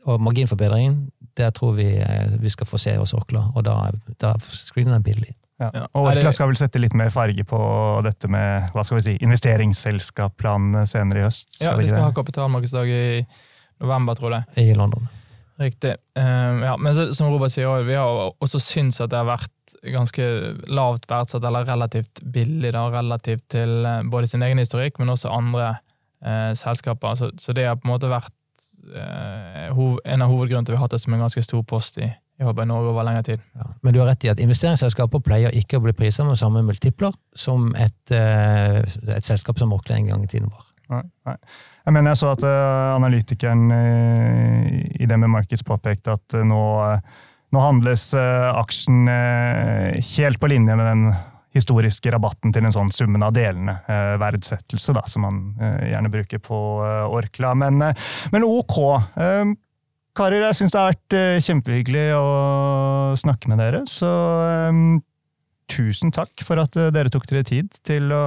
[0.09, 1.03] og marginforbedringen,
[1.39, 3.77] der tror vi eh, vi skal få se oss Orkla, og da,
[4.19, 5.35] da screener den billig.
[5.59, 5.71] Ja.
[5.99, 7.61] Og Orkla skal vel sette litt mer farge på
[8.07, 11.61] dette med hva skal vi si, investeringsselskapplanene senere i høst?
[11.63, 13.07] Ja, de skal ha kapitalmarkedsdag i
[13.83, 14.71] november, tror jeg.
[14.71, 15.07] I London.
[15.59, 15.97] Riktig.
[16.15, 19.51] Um, ja, men så, som Robert sier, vi har også syntes at det har vært
[19.83, 20.25] ganske
[20.67, 25.33] lavt verdsatt, eller relativt billig, da, relativt til uh, både sin egen historikk, men også
[25.33, 25.75] andre
[26.25, 27.15] eh, selskaper.
[27.15, 28.35] Så, så, det har på en måte vært
[29.75, 32.07] hov, en av hovedgrunnene til vi har hatt det som en ganske stor post i,
[32.09, 33.43] i HB Norge over lengre tid.
[33.59, 36.63] Ja, men du har rett i at investeringsselskaper pleier ikke å bli priset med samme
[36.65, 40.65] multipler som et, et selskap som Orkla en gang i tiden var.
[40.89, 41.37] Nei, nei.
[41.89, 44.69] Jeg mener jeg så at uh, analytikeren uh,
[45.01, 46.61] i det med Markets påpekte at uh, nå,
[47.55, 51.05] nå, handles aksjen helt på linje med den
[51.57, 53.79] historiske rabatten til en sånn summen av delene,
[54.21, 55.41] verdsettelse, da, som man
[55.89, 56.59] gjerne bruker på
[57.09, 57.55] Orkla.
[57.59, 57.81] Men,
[58.35, 58.77] men ok.
[60.19, 62.27] Karer, jeg syns det har vært kjempehyggelig å
[63.19, 63.83] snakke med dere.
[63.91, 64.11] Så
[65.69, 68.23] tusen takk for at eh, dere tok dere tid til å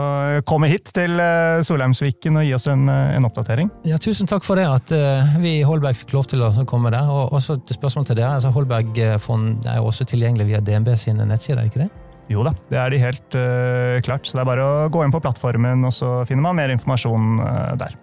[0.48, 3.72] komme hit til eh, Solheimsviken og gi oss en, eh, en, oppdatering.
[3.88, 4.94] Ja, Tusen takk for det, at
[5.42, 7.10] vi i Holberg fikk lov til å komme der.
[7.10, 8.36] Og også til spørsmål til dere.
[8.38, 11.92] altså Holberg fond er jo også tilgjengelig via DNB sine nettsider, er ikke det?
[12.32, 14.28] Jo da, det er de helt uh, klart.
[14.28, 17.42] Så det er bare å gå inn på plattformen, og så finner man mer informasjon
[17.42, 17.98] uh, der.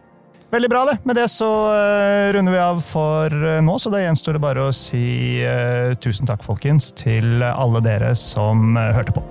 [0.48, 0.98] Veldig bra, det.
[1.04, 4.62] Med det så uh, runder vi av for uh, nå, så det gjenstår det bare
[4.64, 9.24] å si uh, tusen takk, folkens, til alle dere som hørte på.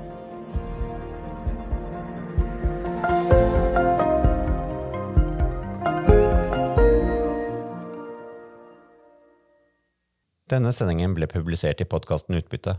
[10.48, 12.78] Denne sendingen ble publisert i podkasten Utbytte.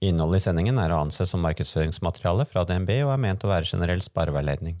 [0.00, 3.68] Innholdet i sendingen er å anse som markedsføringsmateriale fra DNB og er ment å være
[3.68, 4.80] generell spareveiledning.